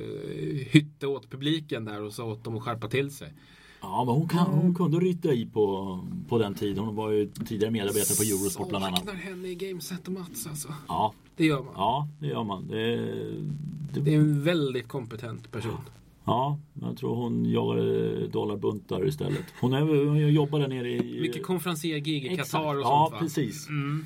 hytte 0.68 1.08
åt 1.08 1.30
publiken 1.30 1.86
där 1.86 2.02
och 2.02 2.14
sa 2.14 2.26
åt 2.26 2.44
dem 2.44 2.58
att 2.58 2.64
skärpa 2.64 2.88
till 2.88 3.12
sig. 3.12 3.34
Ja, 3.88 4.04
men 4.06 4.14
hon, 4.16 4.28
kan, 4.28 4.46
hon 4.46 4.76
kunde 4.76 4.98
ryta 5.00 5.34
i 5.34 5.46
på, 5.46 6.00
på 6.30 6.38
den 6.38 6.54
tiden. 6.56 6.86
Hon 6.86 6.96
var 6.96 7.12
ju 7.12 7.28
tidigare 7.46 7.72
medarbetare 7.72 8.16
på 8.18 8.24
Eurosport 8.24 8.70
bland 8.70 8.86
annat. 8.86 9.00
Saknar 9.00 9.14
henne 9.16 9.48
i 9.48 9.56
Gameset 9.56 10.08
och 10.08 10.14
Mats 10.14 10.48
alltså. 10.48 10.68
Ja, 10.88 11.14
Det 11.36 11.46
gör 11.46 11.64
man. 11.64 11.74
ja 11.76 12.08
det 12.20 12.28
gör 12.28 12.44
man. 12.44 12.68
Det, 12.68 12.96
Det 13.94 14.00
det, 14.02 14.14
är 14.14 14.20
en 14.20 14.44
väldigt 14.44 14.88
kompetent 14.88 15.52
person. 15.52 15.78
ja, 16.26 16.58
jag 16.82 16.98
tror 16.98 17.16
hon 17.16 17.46
jagade 17.46 18.28
dollarbuntar 18.28 19.08
istället. 19.08 19.44
Hon, 19.62 19.74
är, 19.74 19.82
hon 20.08 20.34
jobbar 20.34 20.60
där 20.60 20.68
nere 20.68 20.90
i... 20.92 21.22
Mycket 21.22 21.44
konferencier-gig 21.44 22.26
i. 22.26 22.36
Qatar 22.38 22.76
och 22.76 22.82
Ja, 22.82 23.08
sånt 23.10 23.14
va? 23.14 23.20
precis. 23.20 23.68
Mm. 23.70 24.06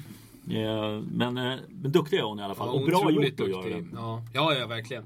Eh, 0.50 1.04
Men, 1.14 1.38
eh, 1.38 1.58
men 1.70 1.92
duktig 1.92 2.18
är 2.18 2.24
hon 2.24 2.40
i 2.40 2.44
alla 2.44 2.56
fall. 2.56 2.68
Ja, 2.68 2.74
och 2.74 2.86
bra 2.86 3.12
gjort 3.12 3.40
att 3.42 3.50
göra 3.50 3.62
duktig. 3.64 3.84
det. 3.84 3.90
Ja, 3.94 4.24
ja, 4.34 4.54
ja 4.56 4.68
verkligen. 4.68 5.04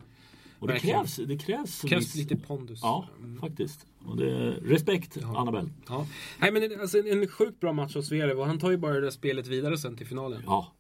Och 0.59 0.67
det 0.67 0.73
verkligen. 0.73 0.97
krävs, 0.99 1.15
det 1.15 1.38
krävs, 1.38 1.81
Krävs 1.81 2.15
lite 2.15 2.36
pondus. 2.36 2.79
Ja, 2.81 3.05
Mm. 3.19 3.39
faktiskt. 3.41 3.86
Och 4.05 4.17
det, 4.17 4.51
respekt, 4.51 5.17
Ja. 5.21 5.37
Annabelle. 5.37 5.69
Ja. 5.87 6.07
Nej, 6.39 6.51
men 6.51 6.81
alltså, 6.81 6.99
en, 6.99 7.07
en 7.07 7.27
sjukt 7.27 7.59
bra 7.59 7.73
match 7.73 7.95
av 7.95 8.01
Zverev 8.01 8.39
och 8.39 8.45
han 8.45 8.59
tar 8.59 8.71
ju 8.71 8.77
bara 8.77 8.93
det 8.93 9.01
där 9.01 9.09
spelet 9.09 9.47
vidare 9.47 9.77
sen 9.77 9.97
till 9.97 10.07
finalen. 10.07 10.41
Ja, 10.45 10.73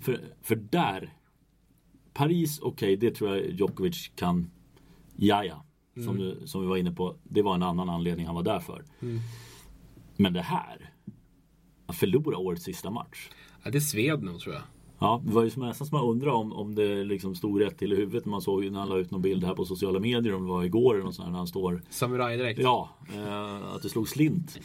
för, 0.00 0.20
för 0.42 0.56
där 0.56 1.12
Paris, 2.12 2.60
okej, 2.62 2.96
det 2.96 3.10
tror 3.14 3.36
jag 3.36 3.50
Djokovic 3.50 4.10
kan. 4.14 4.50
Ja, 5.16 5.44
ja. 5.44 5.64
som, 6.04 6.18
du, 6.18 6.46
som 6.46 6.60
vi 6.60 6.66
var 6.66 6.76
inne 6.76 6.92
på. 6.92 7.16
Det 7.24 7.42
var 7.42 7.54
en 7.54 7.62
annan 7.62 7.88
anledning 7.88 8.26
han 8.26 8.34
var 8.34 8.42
där 8.42 8.60
för. 8.60 8.84
Mm. 9.02 9.18
Men 10.16 10.32
det 10.32 10.42
här. 10.42 10.90
Att 11.86 11.96
förlora 11.96 12.38
årets 12.38 12.64
sista 12.64 12.90
match. 12.90 13.28
Ja, 13.62 13.70
det 13.70 13.80
sved 13.80 14.22
nog 14.22 14.40
tror 14.40 14.54
jag. 14.54 14.62
Ja, 15.02 15.22
det 15.24 15.32
var 15.32 15.44
ju 15.44 15.50
som 15.50 15.66
nästan 15.66 15.86
som 15.86 15.98
man 15.98 16.08
undrar 16.08 16.30
om, 16.30 16.52
om 16.52 16.74
det 16.74 17.04
liksom 17.04 17.34
stod 17.34 17.60
rätt 17.60 17.78
till 17.78 17.92
i 17.92 17.96
huvudet 17.96 18.24
man 18.24 18.42
såg 18.42 18.70
när 18.70 18.78
han 18.78 18.88
la 18.88 18.98
ut 18.98 19.10
någon 19.10 19.22
bild 19.22 19.44
här 19.44 19.54
på 19.54 19.64
sociala 19.64 20.00
medier 20.00 20.34
om 20.34 20.42
det 20.42 20.52
var 20.52 20.64
igår 20.64 20.94
eller 20.94 21.04
något 21.04 21.14
sånt 21.14 21.26
här, 21.26 21.32
när 21.32 21.38
han 21.38 21.46
står 21.46 21.82
Samurai 21.90 22.36
direkt. 22.36 22.60
Ja, 22.60 22.88
eh, 23.14 23.74
att 23.74 23.82
det 23.82 23.88
slog 23.88 24.08
slint. 24.08 24.60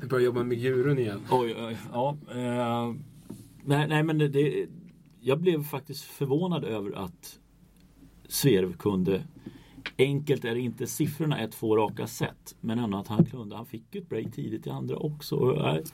Jag 0.00 0.08
börjar 0.08 0.24
jobba 0.24 0.42
med 0.42 0.60
gurun 0.60 0.98
igen. 0.98 1.20
Oj, 1.30 1.56
oj, 1.66 1.76
ja. 1.92 2.16
Eh, 2.30 2.94
nej, 3.64 3.88
nej, 3.88 4.02
men 4.02 4.18
det, 4.18 4.28
det, 4.28 4.66
jag 5.20 5.40
blev 5.40 5.64
faktiskt 5.64 6.04
förvånad 6.04 6.64
över 6.64 6.92
att 6.92 7.38
Sverv 8.28 8.76
kunde 8.76 9.22
Enkelt 9.98 10.44
är 10.44 10.54
det 10.54 10.60
inte 10.60 10.86
siffrorna 10.86 11.40
ett, 11.40 11.52
två 11.52 11.76
raka 11.76 12.06
set. 12.06 12.54
Men 12.60 12.78
ändå 12.78 12.98
att 12.98 13.08
han 13.08 13.24
kunde. 13.24 13.56
Han 13.56 13.66
fick 13.66 13.82
ju 13.94 14.00
ett 14.00 14.08
break 14.08 14.32
tidigt 14.32 14.66
i 14.66 14.70
andra 14.70 14.96
också. 14.96 15.56
Eh, 15.56 15.84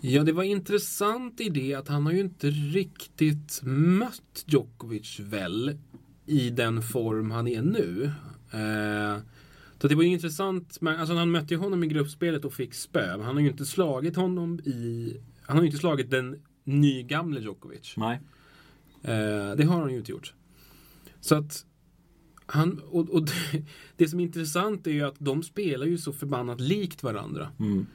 Ja, 0.00 0.24
det 0.24 0.32
var 0.32 0.42
intressant 0.42 1.40
i 1.40 1.48
det 1.48 1.74
att 1.74 1.88
han 1.88 2.06
har 2.06 2.12
ju 2.12 2.20
inte 2.20 2.50
riktigt 2.50 3.60
mött 3.62 4.44
Djokovic 4.46 5.20
väl 5.20 5.78
i 6.26 6.50
den 6.50 6.82
form 6.82 7.30
han 7.30 7.48
är 7.48 7.62
nu. 7.62 8.12
Eh, 8.52 9.22
så 9.80 9.88
det 9.88 9.94
var 9.94 10.02
ju 10.02 10.08
intressant. 10.08 10.80
men, 10.80 11.00
Alltså 11.00 11.14
han 11.14 11.30
mötte 11.30 11.54
ju 11.54 11.60
honom 11.60 11.84
i 11.84 11.86
gruppspelet 11.86 12.44
och 12.44 12.52
fick 12.52 12.74
spö. 12.74 13.16
Men 13.16 13.26
han 13.26 13.34
har 13.34 13.42
ju 13.42 13.50
inte 13.50 13.64
slagit 13.66 14.16
honom 14.16 14.60
i... 14.60 15.16
Han 15.42 15.56
har 15.56 15.62
ju 15.64 15.68
inte 15.68 15.78
slagit 15.78 16.10
den 16.10 16.42
nygamle 16.64 17.40
Djokovic. 17.40 17.94
nej. 17.96 18.20
Eh, 19.02 19.56
det 19.56 19.64
har 19.64 19.80
han 19.80 19.90
ju 19.90 19.98
inte 19.98 20.12
gjort. 20.12 20.34
Så 21.20 21.34
att 21.34 21.64
han, 22.50 22.80
och, 22.90 23.10
och 23.10 23.22
det, 23.22 23.62
det 23.96 24.08
som 24.08 24.20
är 24.20 24.24
intressant 24.24 24.86
är 24.86 24.90
ju 24.90 25.02
att 25.02 25.16
de 25.18 25.42
spelar 25.42 25.86
ju 25.86 25.98
så 25.98 26.12
förbannat 26.12 26.60
likt 26.60 27.02
varandra. 27.02 27.48
Mm. 27.58 27.86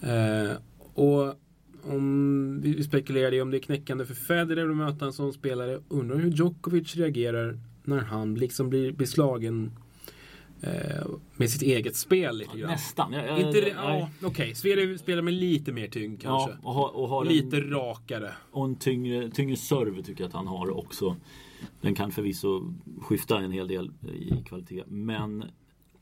Eh, 0.00 0.56
och 0.94 1.34
om 1.82 2.60
vi 2.60 2.84
spekulerar 2.84 3.34
i 3.34 3.40
om 3.40 3.50
det 3.50 3.56
är 3.56 3.62
knäckande 3.62 4.04
för 4.06 4.14
Federer 4.14 4.70
att 4.70 4.76
möta 4.76 5.04
en 5.04 5.12
sån 5.12 5.32
spelare. 5.32 5.80
Undrar 5.88 6.16
hur 6.16 6.30
Djokovic 6.30 6.96
reagerar 6.96 7.58
när 7.84 8.00
han 8.00 8.34
liksom 8.34 8.68
blir 8.70 8.92
beslagen 8.92 9.72
eh, 10.60 11.06
med 11.36 11.50
sitt 11.50 11.62
eget 11.62 11.96
spel 11.96 12.38
lite 12.38 12.58
grann. 12.58 12.70
Nästan. 12.70 13.12
Jag, 13.12 13.26
jag, 13.26 13.38
Inte, 13.38 13.60
det- 13.60 13.74
nej. 13.74 14.10
ja, 14.20 14.26
Okej, 14.26 14.54
Sverige 14.54 14.98
spelar 14.98 15.22
med 15.22 15.34
lite 15.34 15.72
mer 15.72 15.88
tyngd 15.88 16.22
kanske. 16.22 16.50
Ja, 16.50 16.58
och, 16.62 16.74
ha, 16.74 16.88
och, 16.88 17.08
har 17.08 17.24
lite 17.24 17.56
en, 17.56 17.70
rakare. 17.70 18.32
och 18.50 18.64
en 18.64 18.76
tyngre, 18.76 19.30
tyngre 19.30 19.56
serve 19.56 20.02
tycker 20.02 20.22
jag 20.22 20.28
att 20.28 20.34
han 20.34 20.46
har 20.46 20.78
också. 20.78 21.16
Den 21.80 21.94
kan 21.94 22.10
förvisso 22.12 22.74
skifta 23.00 23.38
en 23.38 23.52
hel 23.52 23.68
del 23.68 23.90
i 24.12 24.42
kvalitet. 24.44 24.82
Men 24.86 25.44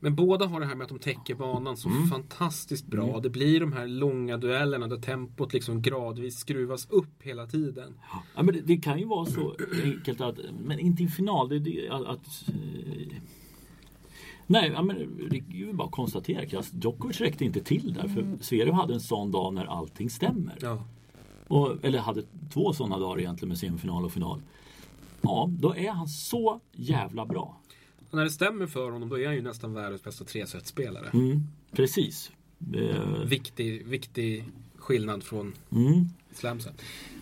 Men 0.03 0.15
båda 0.15 0.45
har 0.45 0.59
det 0.59 0.65
här 0.65 0.75
med 0.75 0.83
att 0.85 0.89
de 0.89 0.99
täcker 0.99 1.35
banan 1.35 1.77
så 1.77 1.89
Mm. 1.89 2.07
fantastiskt 2.07 2.87
bra. 2.87 3.19
Det 3.19 3.29
blir 3.29 3.59
de 3.59 3.73
här 3.73 3.87
långa 3.87 4.37
duellerna 4.37 4.87
där 4.87 4.97
tempot 4.97 5.53
liksom 5.53 5.81
gradvis 5.81 6.37
skruvas 6.39 6.89
upp 6.89 7.21
hela 7.23 7.47
tiden. 7.47 7.93
Ja, 8.35 8.43
men 8.43 8.53
det, 8.55 8.61
det 8.61 8.77
kan 8.77 8.99
ju 8.99 9.05
vara 9.05 9.25
så 9.25 9.55
enkelt 9.83 10.21
att, 10.21 10.35
men 10.65 10.79
inte 10.79 11.03
i 11.03 11.07
final. 11.07 11.49
Det, 11.49 11.59
det, 11.59 11.89
att, 11.89 12.05
att, 12.05 12.43
eh, 12.47 13.13
nej, 14.47 14.71
ja, 14.75 14.81
men 14.81 14.97
det 15.29 15.37
är 15.37 15.43
ju 15.53 15.73
bara 15.73 15.85
att 15.87 15.91
konstatera 15.93 16.45
krasst. 16.45 16.73
Djokovic 16.83 17.21
räckte 17.21 17.45
inte 17.45 17.59
till 17.63 17.93
där. 17.93 18.07
För 18.07 18.37
Zverev 18.43 18.73
hade 18.73 18.93
en 18.93 19.01
sån 19.01 19.31
dag 19.31 19.53
när 19.53 19.65
allting 19.65 20.09
stämmer. 20.09 20.57
Ja. 20.61 20.83
Och, 21.47 21.85
eller 21.85 21.99
hade 21.99 22.23
två 22.53 22.73
sådana 22.73 22.99
dagar 22.99 23.19
egentligen 23.19 23.49
med 23.49 23.57
semifinal 23.57 24.05
och 24.05 24.11
final. 24.11 24.41
Ja, 25.21 25.49
då 25.59 25.75
är 25.75 25.91
han 25.91 26.07
så 26.07 26.59
jävla 26.71 27.25
bra. 27.25 27.57
Och 28.09 28.17
när 28.17 28.23
det 28.23 28.29
stämmer 28.31 28.67
för 28.67 28.91
honom 28.91 29.09
då 29.09 29.19
är 29.19 29.25
han 29.25 29.35
ju 29.35 29.41
nästan 29.41 29.73
världens 29.73 30.03
bästa 30.03 30.25
tresetspelare. 30.25 31.09
Mm, 31.13 31.39
precis. 31.71 32.31
Eh, 32.75 33.23
Viktig, 33.25 33.87
viktig 33.87 34.45
skillnad 34.75 35.23
från 35.23 35.53
mm. 35.71 36.05
slamsen. 36.33 36.73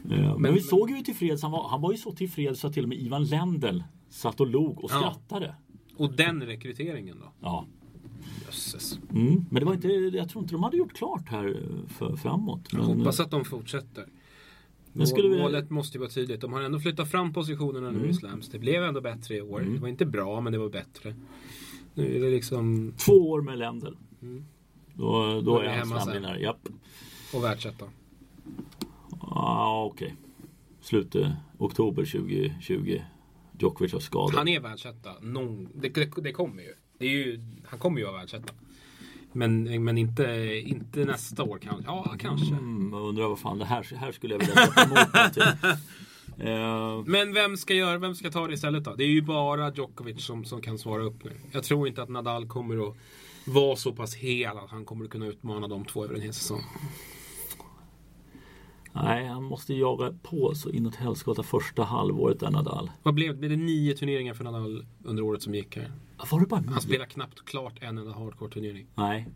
Eh, 0.03 0.09
Men, 0.09 0.41
Men- 0.41 0.53
vi 0.53 0.61
såg 0.61 0.89
ju 0.91 1.01
tillfreds 1.01 1.41
han 1.41 1.51
var. 1.51 1.67
Han 1.69 1.81
var 1.81 1.91
ju 1.91 1.97
så 1.97 2.11
tillfreds 2.11 2.65
att 2.65 2.73
till 2.73 2.83
och 2.83 2.89
med 2.89 2.97
Ivan 2.97 3.25
Lendl 3.25 3.79
satt 4.09 4.39
och 4.39 4.47
log 4.47 4.83
och 4.83 4.91
Ja. 4.93 4.99
skrattade. 4.99 5.55
Och 5.97 6.13
den 6.13 6.43
rekryteringen 6.43 7.17
då? 7.19 7.31
Ja. 7.39 7.65
Jösses. 8.45 8.99
Mm. 9.11 9.45
Men 9.49 9.59
det 9.59 9.65
var 9.65 9.73
inte, 9.73 9.87
jag 9.87 10.29
tror 10.29 10.43
inte 10.43 10.53
de 10.55 10.63
hade 10.63 10.77
gjort 10.77 10.93
klart 10.93 11.29
här 11.29 11.47
eh, 11.47 11.87
för, 11.89 12.15
framåt. 12.15 12.61
Jag 12.71 12.87
Men, 12.87 12.97
hoppas 12.99 13.19
att 13.19 13.31
de 13.31 13.45
fortsätter. 13.45 14.05
Målet 15.41 15.69
måste 15.69 15.97
ju 15.97 15.99
vara 15.99 16.09
tydligt. 16.09 16.41
De 16.41 16.53
har 16.53 16.61
ändå 16.61 16.79
flyttat 16.79 17.11
fram 17.11 17.33
positionerna 17.33 17.91
nu 17.91 17.97
Mm. 17.97 18.09
i 18.09 18.13
slams. 18.13 18.49
Det 18.49 18.59
blev 18.59 18.83
ändå 18.83 19.01
bättre 19.01 19.35
i 19.35 19.41
år. 19.41 19.61
Mm. 19.61 19.73
Det 19.73 19.79
var 19.79 19.87
inte 19.87 20.05
bra, 20.05 20.41
men 20.41 20.53
det 20.53 20.59
var 20.59 20.69
bättre. 20.69 21.15
Nu 21.93 22.15
är 22.15 22.19
det 22.19 22.29
liksom... 22.29 22.93
Två 23.05 23.29
år 23.31 23.41
med 23.41 23.57
Lendl. 23.57 23.87
Mm. 24.21 24.45
Då, 24.93 25.41
då 25.41 25.59
är 25.59 25.77
han 25.77 25.87
slamvinnare. 25.87 26.41
Japp. 26.41 26.67
Och 27.33 27.43
världsetta. 27.43 27.85
Ah, 29.21 29.83
Okej. 29.85 30.15
Slutet 30.81 31.27
oktober 31.57 32.05
2020. 32.05 33.01
Djokovic 33.59 33.93
har 33.93 33.99
skadad. 33.99 34.35
Han 34.35 34.47
är 34.47 34.59
världsetta. 34.59 35.09
Någon, 35.21 35.69
det, 35.75 35.89
det, 35.89 36.11
det 36.23 36.31
kommer 36.31 36.61
ju. 36.63 36.73
Ju. 37.07 37.39
Han 37.65 37.79
kommer 37.79 37.99
ju 37.99 38.05
vara 38.05 38.17
världsetta. 38.17 38.53
Men, 39.33 39.83
men 39.83 39.97
inte, 39.97 40.23
inte 40.65 41.05
nästa 41.05 41.43
år 41.43 41.59
kanske. 41.61 41.83
Ja, 41.85 42.15
kanske. 42.19 42.55
Mm, 42.55 42.93
jag 42.93 43.01
undrar 43.07 43.27
vad 43.27 43.39
fan 43.39 43.59
det 43.59 43.65
här, 43.65 43.95
här 43.95 44.11
skulle 44.11 44.33
jag 44.33 44.39
vilja 44.39 44.55
sätta 44.55 44.83
emot. 44.83 45.37
Eh, 46.41 47.03
Men 47.05 47.33
vem 47.33 47.57
ska, 47.57 47.73
göra, 47.73 47.97
vem 47.97 48.15
ska 48.15 48.31
ta 48.31 48.47
det 48.47 48.53
istället 48.53 48.83
då? 48.83 48.95
Det 48.95 49.03
är 49.03 49.07
ju 49.07 49.21
bara 49.21 49.73
Djokovic 49.73 50.25
som, 50.25 50.45
som 50.45 50.61
kan 50.61 50.77
svara 50.77 51.03
upp 51.03 51.23
nu. 51.23 51.31
Jag 51.51 51.63
tror 51.63 51.87
inte 51.87 52.03
att 52.03 52.09
Nadal 52.09 52.47
kommer 52.47 52.87
att 52.89 52.95
vara 53.45 53.75
så 53.75 53.91
pass 53.93 54.15
hel 54.15 54.57
att 54.57 54.69
han 54.69 54.85
kommer 54.85 55.05
att 55.05 55.11
kunna 55.11 55.25
utmana 55.27 55.67
de 55.67 55.85
två 55.85 56.03
över 56.03 56.15
en 56.15 56.21
hel 56.21 56.33
säsong. 56.33 56.61
nej, 58.93 59.27
han 59.27 59.43
måste 59.43 59.73
jaga 59.73 60.13
på 60.23 60.55
så 60.55 60.69
inåt 60.69 60.95
helskotta 60.95 61.43
första 61.43 61.83
halvåret 61.83 62.39
där 62.39 62.51
Nadal. 62.51 62.91
Vad 63.03 63.13
blev 63.13 63.31
det? 63.33 63.37
Blev 63.39 63.51
det 63.51 63.57
nio 63.57 63.93
turneringar 63.93 64.33
för 64.33 64.43
Nadal 64.43 64.85
under 65.03 65.23
året 65.23 65.41
som 65.41 65.55
gick 65.55 65.77
här? 65.77 65.91
Var 66.31 66.39
det 66.39 66.45
bara 66.45 66.63
Han 66.67 66.81
spelar 66.81 67.05
knappt 67.05 67.45
klart 67.45 67.77
en 67.81 67.97
enda 67.97 68.11
hardcore-turnering. 68.11 68.87
Nej. 68.95 69.27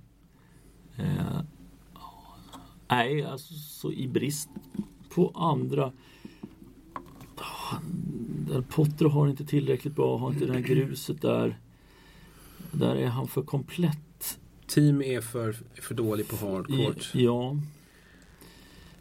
Eh, 0.97 1.41
nej, 2.87 3.23
alltså 3.23 3.53
så 3.53 3.91
i 3.91 4.07
brist 4.07 4.49
på 5.09 5.31
andra. 5.35 5.91
Potro 8.69 9.09
har 9.09 9.27
inte 9.27 9.45
tillräckligt 9.45 9.95
bra, 9.95 10.17
har 10.17 10.31
inte 10.31 10.45
det 10.45 10.53
här 10.53 10.59
gruset 10.59 11.21
där. 11.21 11.59
Där 12.71 12.95
är 12.95 13.07
han 13.07 13.27
för 13.27 13.41
komplett. 13.41 14.39
Team 14.67 15.01
är 15.01 15.21
för, 15.21 15.55
för 15.81 15.95
dålig 15.95 16.27
på 16.27 16.35
hardcourt. 16.35 17.09
Ja, 17.13 17.57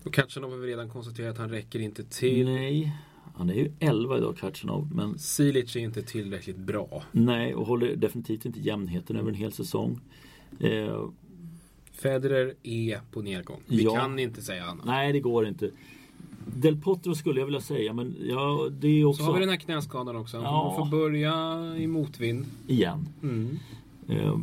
Och 0.05 0.15
Katjanov 0.15 0.51
har 0.51 0.59
vi 0.59 0.67
redan 0.67 0.91
konstaterat 0.91 1.33
att 1.33 1.39
han 1.39 1.51
räcker 1.51 1.79
inte 1.79 2.05
till. 2.05 2.47
nej. 2.47 2.97
Han 3.35 3.51
är 3.51 3.55
ju 3.55 3.73
11 3.79 4.19
idag, 4.19 4.37
Katjanov. 4.37 4.89
Men 4.95 5.19
Silic 5.19 5.77
är 5.77 5.81
inte 5.81 6.03
tillräckligt 6.03 6.57
bra. 6.57 7.03
nej, 7.13 7.55
och 7.55 7.67
håller 7.67 7.97
definitivt 7.97 8.45
inte 8.47 8.61
jämnheten 8.61 9.17
över 9.17 9.29
en 9.29 9.35
hel 9.35 9.53
säsong. 9.53 10.01
Eh, 10.61 11.05
Federer 11.93 12.55
är 12.63 13.01
på 13.11 13.23
nedgång. 13.23 13.61
Vi 13.67 13.83
Ja. 13.85 13.95
kan 13.97 14.19
inte 14.19 14.43
säga 14.43 14.65
annat. 14.65 14.85
nej, 14.87 15.13
det 15.13 15.21
går 15.21 15.47
inte. 15.47 15.71
Del 16.57 16.77
Potro 16.81 17.15
skulle 17.15 17.41
jag 17.41 17.47
vilja 17.47 17.61
säga, 17.61 17.93
men 17.93 18.17
ja, 18.29 18.69
det 18.81 18.89
är 18.89 19.05
också... 19.05 19.23
Så 19.23 19.27
har 19.27 19.35
vi 19.35 19.41
den 19.41 19.49
här 19.49 19.57
knäskadan 19.57 20.17
också. 20.17 20.37
Han 20.37 20.45
Ja. 20.45 20.75
får 20.79 20.91
börja 20.91 21.59
i 21.77 21.87
motvind. 21.87 22.47
Igen. 22.67 23.09
Mm. 23.23 23.59
Eh, 24.09 24.39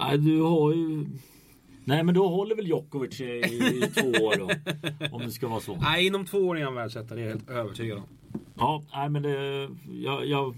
nej, 0.00 0.18
du 0.18 0.40
har 0.40 0.72
ju... 0.74 1.04
Nej 1.84 2.04
men 2.04 2.14
då 2.14 2.28
håller 2.28 2.56
väl 2.56 2.66
Djokovic 2.66 3.20
i, 3.20 3.24
i 3.24 3.90
två 3.94 4.08
år 4.24 4.36
då. 4.38 4.50
Om 5.16 5.22
det 5.22 5.30
ska 5.30 5.48
vara 5.48 5.60
så. 5.60 5.76
Nej, 5.76 6.06
inom 6.06 6.26
två 6.26 6.38
år 6.38 6.58
är 6.58 6.64
han 6.64 6.74
världsetta. 6.74 7.14
Det 7.14 7.20
är 7.20 7.24
jag 7.24 7.30
helt 7.32 7.50
övertygad 7.50 7.98
om. 7.98 8.04
Ja, 8.54 8.84
nej 8.94 9.08
men 9.08 9.22
det... 9.22 9.68
Jag, 9.92 10.26
jag, 10.26 10.54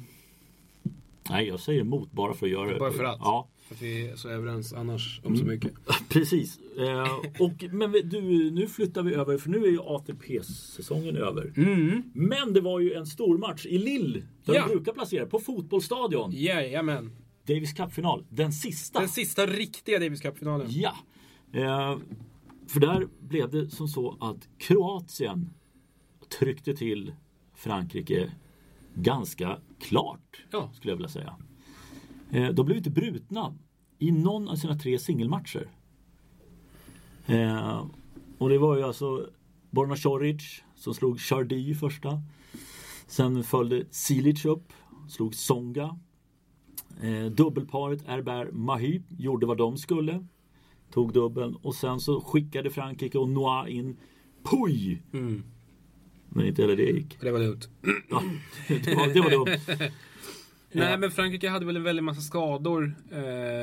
nej, 1.31 1.49
jag 1.49 1.61
säger 1.61 1.81
emot 1.81 2.13
bara 2.13 2.35
för 2.35 2.47
att 2.47 2.53
göra 2.53 2.73
det. 2.73 2.79
Bara 2.79 2.93
för 2.93 3.05
att? 3.05 3.19
Ja, 3.21 3.49
För 3.69 3.75
att 3.75 3.83
vi 3.83 4.09
är 4.09 4.17
så 4.17 4.29
överens 4.29 4.73
annars 4.73 5.21
om 5.25 5.37
så 5.37 5.45
mycket. 5.45 5.73
precis. 6.09 6.59
Eh, 6.79 7.13
och, 7.41 7.65
men 7.73 7.93
du, 7.93 8.51
nu 8.51 8.67
flyttar 8.67 9.03
vi 9.03 9.15
över, 9.15 9.39
för 9.39 9.51
nu 9.51 9.65
är 9.65 9.71
ju 9.71 9.81
ATP-säsongen 9.81 11.17
över. 11.17 11.53
Mm. 11.57 12.03
Men 12.15 12.53
det 12.53 12.61
var 12.61 12.81
ju 12.81 12.93
en 12.95 13.07
stor 13.07 13.39
match 13.39 13.67
i 13.67 13.79
Lille. 13.79 14.23
Där 14.45 14.55
Ja. 14.55 14.67
de 14.67 14.75
brukar 14.75 14.93
placera, 14.93 15.27
på 15.27 15.39
fotbollsstadion. 15.39 16.31
Jajamän. 16.35 17.11
Davis 17.47 17.73
Cup-final. 17.73 18.25
Den 18.29 18.53
sista. 18.53 19.01
Den 19.01 19.09
sista 19.09 19.47
riktiga 19.47 19.99
Davis 19.99 20.21
Cup-finalen. 20.21 20.67
Ja. 20.71 20.95
Eh, 21.53 21.99
för 22.67 22.81
där 22.81 23.09
blev 23.21 23.51
det 23.51 23.71
som 23.71 23.89
så 23.89 24.17
att 24.21 24.49
Kroatien 24.59 25.55
tryckte 26.39 26.77
till 26.77 27.15
Frankrike 27.55 28.33
ganska 28.95 29.59
klart. 29.81 30.45
Ja. 30.51 30.71
Skulle 30.75 30.93
jag 30.93 30.97
vilja 30.97 31.09
säga. 31.09 31.37
Eh, 32.31 32.49
de 32.49 32.67
blev 32.67 32.79
inte 32.79 32.91
brutna 32.91 33.55
i 33.99 34.13
någon 34.13 34.49
av 34.49 34.57
sina 34.57 34.79
tre 34.79 34.99
singelmatcher. 34.99 35.69
Eh, 37.27 37.87
och 38.39 38.49
det 38.49 38.59
var 38.59 38.77
ju 38.77 38.83
alltså 38.83 39.31
Borna 39.71 39.97
Coric 39.97 40.63
som 40.75 40.95
slog 40.95 41.21
Chardy 41.21 41.71
i 41.71 41.75
första. 41.75 42.23
Sen 43.07 43.45
följde 43.45 43.85
Silic 43.91 44.45
upp, 44.45 44.73
slog 45.09 45.35
Songa. 45.35 45.99
Eh, 47.03 47.25
dubbelparet 47.31 48.07
Herbert 48.07 48.49
Mahy 48.53 49.01
gjorde 49.19 49.47
vad 49.47 49.59
de 49.59 49.79
skulle. 49.79 50.27
Tog 50.93 51.13
dubbeln 51.13 51.57
och 51.63 51.75
sen 51.75 52.01
så 52.01 52.21
skickade 52.21 52.71
Frankrike 52.71 53.19
och 53.19 53.29
Noir 53.29 53.69
in 53.69 53.97
Puy. 54.51 54.99
Mm. 55.13 55.43
Men 56.29 56.47
inte 56.47 56.63
heller 56.63 56.77
det 56.77 56.83
gick. 56.91 57.21
Det 57.21 57.31
var 57.31 57.41
dumt. 57.41 57.61
Ja, 58.11 58.23
det, 58.69 58.95
var, 58.95 59.15
det 59.15 59.21
var 59.21 59.31
dumt. 59.31 59.91
Nej 60.73 60.99
men 60.99 61.11
Frankrike 61.11 61.49
hade 61.49 61.67
väl 61.67 61.77
en 61.77 61.83
väldig 61.83 62.03
massa 62.03 62.21
skador 62.21 62.95
eh, 63.13 63.21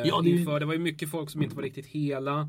Ja, 0.08 0.22
det- 0.24 0.30
inför. 0.30 0.60
Det 0.60 0.66
var 0.66 0.74
ju 0.74 0.80
mycket 0.80 1.10
folk 1.12 1.30
som 1.30 1.42
inte 1.42 1.56
var 1.56 1.64
riktigt 1.64 1.86
hela. 1.86 2.40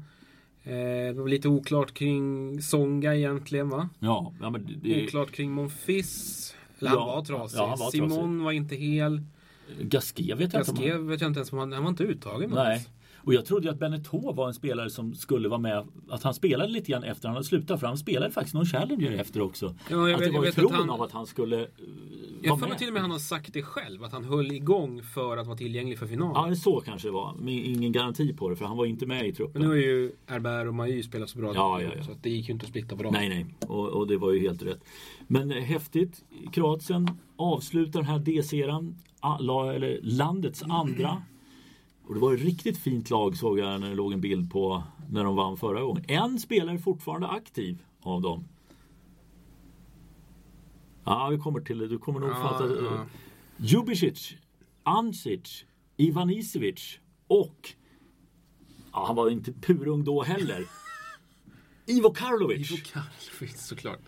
Eh, 0.65 0.73
det 1.15 1.21
var 1.21 1.29
lite 1.29 1.49
oklart 1.49 1.95
kring 1.95 2.63
Songa 2.63 3.15
egentligen 3.15 3.69
va? 3.69 3.89
Ja, 3.99 4.33
ja 4.41 4.51
men 4.51 4.81
det, 4.83 5.05
Oklart 5.05 5.31
kring 5.31 5.53
Monfils. 5.53 6.55
Eller 6.79 6.91
han 6.91 6.99
Ja, 6.99 7.07
var 7.07 7.25
trasig. 7.25 7.59
ja, 7.59 7.69
han 7.69 7.79
var 7.79 7.91
Simon 7.91 8.09
trasig. 8.11 8.45
var 8.45 8.53
inte 8.53 8.77
hel. 8.77 9.23
Gasquet 9.81 10.39
vet 10.39 10.53
jag 10.53 10.61
inte 10.61 10.71
om 10.71 10.77
han- 10.77 10.87
Gasquet 10.87 11.01
vet 11.11 11.21
jag 11.21 11.31
inte 11.31 11.39
ens 11.41 11.53
om 11.53 11.59
han, 11.59 11.73
han 11.73 11.83
var 11.83 11.91
inte 11.91 12.05
uttagen. 12.05 12.51
Nej. 12.55 12.71
ens. 12.73 12.89
Och 13.25 13.35
jag 13.35 13.45
trodde 13.47 13.65
ju 13.67 13.71
att 13.73 13.79
Beneteau 13.79 14.33
var 14.33 14.49
en 14.49 14.55
spelare 14.55 14.91
som 14.91 15.15
skulle 15.15 15.49
vara 15.49 15.61
med. 15.61 15.87
Att 16.09 16.23
han 16.23 16.35
spelade 16.35 16.73
lite 16.73 16.93
grann 16.93 17.05
efter 17.05 17.29
han 17.29 17.35
hade 17.35 17.47
slutat. 17.47 17.81
För 17.81 17.87
han 17.87 17.99
spelade 17.99 18.33
faktiskt 18.33 18.55
någon 18.55 18.67
Challenger 18.67 19.13
efter 19.13 19.41
också. 19.41 19.75
Ja, 19.91 19.97
jag 20.09 20.13
att 20.15 20.21
vet- 20.21 20.33
det 20.33 20.39
var 20.39 20.47
att 20.47 20.55
tron 20.55 20.73
han- 20.73 20.91
av 20.91 21.03
att 21.03 21.13
han 21.13 21.27
skulle 21.27 21.57
uh, 21.57 21.67
Jag 22.43 22.49
får 22.49 22.57
mig 22.61 22.69
med. 22.69 22.79
till 22.79 22.87
och 22.89 22.93
med 22.93 23.03
han 23.03 23.11
har 23.11 23.19
sagt 23.19 23.53
det 23.53 23.63
själv. 23.63 24.05
Att 24.05 24.13
han 24.13 24.25
höll 24.25 24.53
igång 24.53 25.03
för 25.03 25.37
att 25.37 25.47
vara 25.47 25.57
tillgänglig 25.57 25.99
för 25.99 26.07
finalen. 26.07 26.51
Ja, 26.51 26.57
så 26.57 26.81
kanske 26.81 27.09
det 27.09 27.13
var. 27.13 27.35
Men 27.39 27.49
ingen 27.49 27.93
garanti 27.93 28.33
på 28.33 28.49
det 28.51 28.57
för 28.57 28.65
han 28.65 28.77
var 28.77 28.87
inte 28.87 29.07
med 29.07 29.27
i 29.29 29.33
truppen. 29.33 29.53
Men 29.53 29.63
nu 29.63 29.69
har 29.69 29.83
ju 29.83 30.13
Herbert 30.27 30.67
och 30.69 30.75
Mahy 30.75 31.03
spelat 31.03 31.31
så 31.31 31.39
bra. 31.39 31.53
Ja, 31.55 31.83
ja, 31.83 31.91
ja. 31.97 32.05
Så 32.05 32.13
att 32.13 32.23
det 32.23 32.31
gick 32.31 32.49
ju 32.49 32.53
inte 32.53 32.65
att 32.65 32.71
splitta 32.71 32.97
på 32.97 33.03
dem. 33.03 33.13
Nej, 33.15 33.29
nej. 33.29 33.47
Och, 33.69 33.89
och 33.89 34.07
det 34.07 34.17
var 34.17 34.33
ju 34.33 34.41
helt 34.41 34.63
rätt. 34.63 34.81
Men 35.27 35.51
eh, 35.53 35.63
häftigt. 35.63 36.25
Kroatien 36.53 37.09
avslutar 37.37 38.01
den 38.01 38.09
här 38.09 38.19
D-serien. 38.19 38.95
Eller 39.23 40.01
landets 40.03 40.63
andra. 40.63 41.23
Och 42.07 42.15
det 42.15 42.21
var 42.21 42.35
ett 42.35 42.41
riktigt 42.41 42.79
fint 42.79 43.11
lag 43.11 43.37
såg 43.37 43.59
jag 43.59 43.81
när 43.81 43.89
det 43.89 43.95
låg 43.95 44.13
en 44.13 44.21
bild 44.21 44.51
på 44.53 44.83
när 45.11 45.25
de 45.25 45.37
vann 45.37 45.57
förra 45.57 45.81
gången. 45.83 46.05
En 46.09 46.39
spelare 46.39 46.75
är 46.75 46.79
fortfarande 46.79 47.29
aktiv 47.29 47.83
av 48.03 48.23
dem. 48.23 48.45
Ja, 51.05 51.29
vi 51.29 51.39
kommer 51.39 51.61
till 51.61 51.79
det. 51.79 51.89
Du 51.89 51.99
kommer 51.99 52.21
nog 52.21 52.31
Ja, 52.31 52.35
fatta. 52.35 52.67
ja. 52.85 53.07
Jubicic, 53.57 54.33
Ancic, 54.83 55.65
Ivanisevic 55.97 56.99
och 57.27 57.69
ja, 58.93 59.05
han 59.07 59.17
var 59.17 59.31
inte 59.31 59.53
purung 59.53 60.05
då 60.05 60.23
heller. 60.23 60.67
Ivo 61.87 62.11
Karlovic. 62.15 62.71
Ivo 62.73 62.81
Karlovic 62.93 63.61
såklart. 63.67 64.01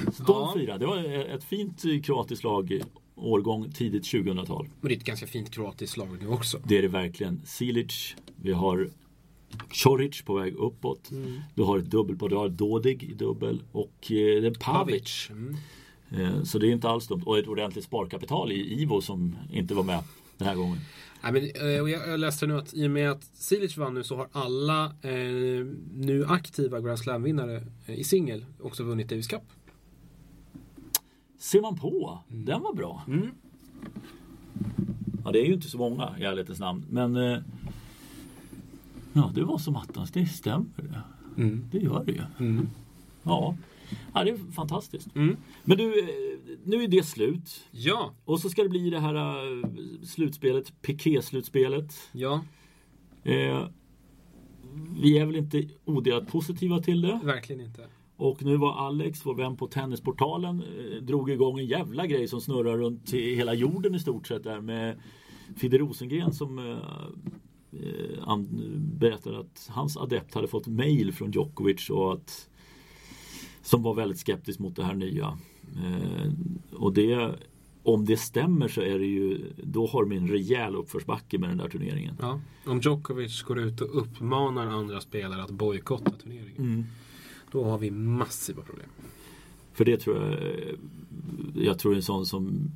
De 0.00 0.24
Ja. 0.26 0.52
fyra. 0.56 0.78
Det 0.78 0.86
var 0.86 0.98
ett 1.04 1.44
fint 1.44 1.84
eh, 1.84 2.00
kroatiskt 2.02 2.44
lag 2.44 2.82
årgång 3.16 3.72
tidigt 3.72 4.02
2000-tal. 4.04 4.68
Men 4.80 4.88
det 4.88 4.94
är 4.94 4.98
ett 4.98 5.04
ganska 5.04 5.26
fint 5.26 5.50
kroatiskt 5.50 5.96
lag 5.96 6.08
nu 6.20 6.28
också. 6.28 6.60
Det 6.64 6.78
är 6.78 6.82
det 6.82 6.88
verkligen. 6.88 7.40
Silic, 7.44 8.16
vi 8.36 8.52
har 8.52 8.90
Coric 9.84 10.22
på 10.22 10.34
väg 10.34 10.54
uppåt. 10.54 11.10
Mm. 11.10 11.40
Du 11.54 11.62
har 11.62 11.78
ett 11.78 11.90
dubbelpar, 11.90 12.28
du 12.28 12.36
har 12.36 12.48
Dodig 12.48 13.02
i 13.02 13.14
dubbel 13.14 13.62
och 13.72 13.94
eh, 14.02 14.42
det 14.42 14.46
är 14.46 14.54
Pavic. 14.60 15.30
Mm. 15.30 15.56
Eh, 16.10 16.42
så 16.42 16.58
det 16.58 16.66
är 16.66 16.70
inte 16.70 16.88
alls 16.88 17.06
dumt. 17.06 17.22
Och 17.26 17.38
ett 17.38 17.48
ordentligt 17.48 17.84
sparkapital 17.84 18.52
i 18.52 18.82
Ivo 18.82 19.00
som 19.00 19.36
inte 19.52 19.74
var 19.74 19.82
med 19.82 20.02
den 20.38 20.48
här 20.48 20.54
gången. 20.54 20.78
Nej, 21.22 21.32
men, 21.32 21.74
eh, 21.74 21.82
och 21.82 21.90
jag, 21.90 22.08
jag 22.08 22.20
läste 22.20 22.46
nu 22.46 22.58
att 22.58 22.74
i 22.74 22.86
och 22.86 22.90
med 22.90 23.10
att 23.10 23.24
Silic 23.34 23.76
vann 23.76 23.94
nu 23.94 24.04
så 24.04 24.16
har 24.16 24.28
alla 24.32 24.84
eh, 24.84 25.66
nu 25.94 26.24
aktiva 26.28 26.80
Grand 26.80 26.98
Slam-vinnare 26.98 27.66
eh, 27.86 27.94
i 27.94 28.04
singel 28.04 28.44
också 28.60 28.82
vunnit 28.82 29.08
Davis 29.08 29.28
Cup. 29.28 29.42
Ser 31.44 31.60
man 31.60 31.76
på, 31.76 32.18
den 32.28 32.62
var 32.62 32.74
bra. 32.74 33.02
Mm. 33.08 33.30
Ja, 35.24 35.32
det 35.32 35.40
är 35.40 35.46
ju 35.46 35.54
inte 35.54 35.68
så 35.68 35.78
många 35.78 36.14
i 36.18 36.24
ärlighetens 36.24 36.58
namn. 36.60 36.84
Men 36.90 37.16
eh, 37.16 37.38
ja, 39.12 39.30
det 39.34 39.44
var 39.44 39.58
som 39.58 39.76
attans, 39.76 40.10
det 40.10 40.26
stämmer 40.26 40.66
det. 40.76 41.02
Mm. 41.42 41.64
Det 41.70 41.78
gör 41.78 42.04
det 42.04 42.12
ju. 42.12 42.22
Mm. 42.38 42.68
Ja. 43.22 43.56
ja, 44.14 44.24
det 44.24 44.30
är 44.30 44.52
fantastiskt. 44.52 45.16
Mm. 45.16 45.36
Men 45.64 45.76
du, 45.78 45.98
eh, 46.00 46.06
nu 46.64 46.82
är 46.84 46.88
det 46.88 47.02
slut. 47.06 47.64
Ja, 47.70 48.12
Och 48.24 48.40
så 48.40 48.50
ska 48.50 48.62
det 48.62 48.68
bli 48.68 48.90
det 48.90 49.00
här 49.00 49.14
eh, 49.14 49.68
slutspelet, 50.02 50.72
Piqué-slutspelet. 50.82 51.94
ja, 52.12 52.44
Eh, 53.24 53.68
vi 55.00 55.18
är 55.18 55.26
väl 55.26 55.36
inte 55.36 55.68
odelat 55.84 56.26
positiva 56.28 56.80
till 56.80 57.02
det. 57.02 57.20
verkligen 57.24 57.60
inte. 57.64 57.86
Och 58.16 58.44
nu 58.44 58.56
var 58.56 58.86
Alex, 58.86 59.26
vår 59.26 59.34
vän 59.34 59.56
på 59.56 59.66
Tennisportalen, 59.66 60.62
eh, 60.62 61.02
drog 61.02 61.30
igång 61.30 61.58
en 61.58 61.66
jävla 61.66 62.06
grej 62.06 62.28
som 62.28 62.40
snurrar 62.40 62.78
runt 62.78 63.14
i 63.14 63.34
hela 63.34 63.54
jorden 63.54 63.94
i 63.94 63.98
stort 63.98 64.26
sett 64.26 64.44
där 64.44 64.60
med 64.60 65.00
Fidde 65.56 65.78
Rosengren 65.78 66.32
som 66.32 66.58
eh, 66.58 66.78
eh, 67.80 68.38
berättade 68.78 69.38
att 69.38 69.70
hans 69.70 69.96
adept 69.96 70.34
hade 70.34 70.48
fått 70.48 70.66
mail 70.66 71.12
från 71.12 71.30
Djokovic 71.30 71.90
och 71.90 72.12
att 72.12 72.48
som 73.62 73.82
var 73.82 73.94
väldigt 73.94 74.18
skeptisk 74.18 74.58
mot 74.58 74.76
det 74.76 74.84
här 74.84 74.94
nya. 74.94 75.38
Eh, 75.76 76.32
och 76.72 76.92
det 76.92 77.34
om 77.82 78.04
det 78.04 78.16
stämmer 78.16 78.68
så 78.68 78.80
är 78.80 78.98
det 78.98 79.06
ju 79.06 79.52
då 79.62 79.86
har 79.86 80.04
de 80.04 80.16
en 80.16 80.28
rejäl 80.28 80.74
uppförsbacke 80.76 81.38
med 81.38 81.48
den 81.48 81.58
där 81.58 81.68
turneringen. 81.68 82.16
Ja. 82.20 82.40
Om 82.66 82.80
Djokovic 82.80 83.42
går 83.42 83.58
ut 83.58 83.80
och 83.80 83.98
uppmanar 83.98 84.66
andra 84.66 85.00
spelare 85.00 85.42
att 85.42 85.50
bojkotta 85.50 86.10
turneringen. 86.10 86.56
Mm. 86.58 86.84
Då 87.54 87.64
har 87.64 87.78
vi 87.78 87.90
massiva 87.90 88.62
problem. 88.62 88.86
För 89.72 89.84
det 89.84 89.96
tror 89.96 90.16
jag 90.18 90.38
Jag 91.64 91.78
tror 91.78 91.94
en 91.94 92.02
sån 92.02 92.26
som 92.26 92.70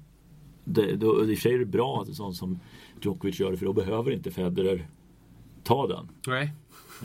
det, 0.65 0.97
då, 0.97 1.21
I 1.21 1.35
och 1.35 1.39
för 1.39 1.43
sig 1.43 1.55
är 1.55 1.59
det 1.59 1.65
bra 1.65 2.03
att 2.03 2.09
en 2.09 2.15
sån 2.15 2.35
som 2.35 2.59
Djokovic 3.03 3.41
gör 3.41 3.51
det 3.51 3.57
för 3.57 3.67
då 3.67 3.73
behöver 3.73 4.11
inte 4.11 4.31
Federer 4.31 4.89
ta 5.65 5.87
den. 5.87 6.09
Nej. 6.27 6.53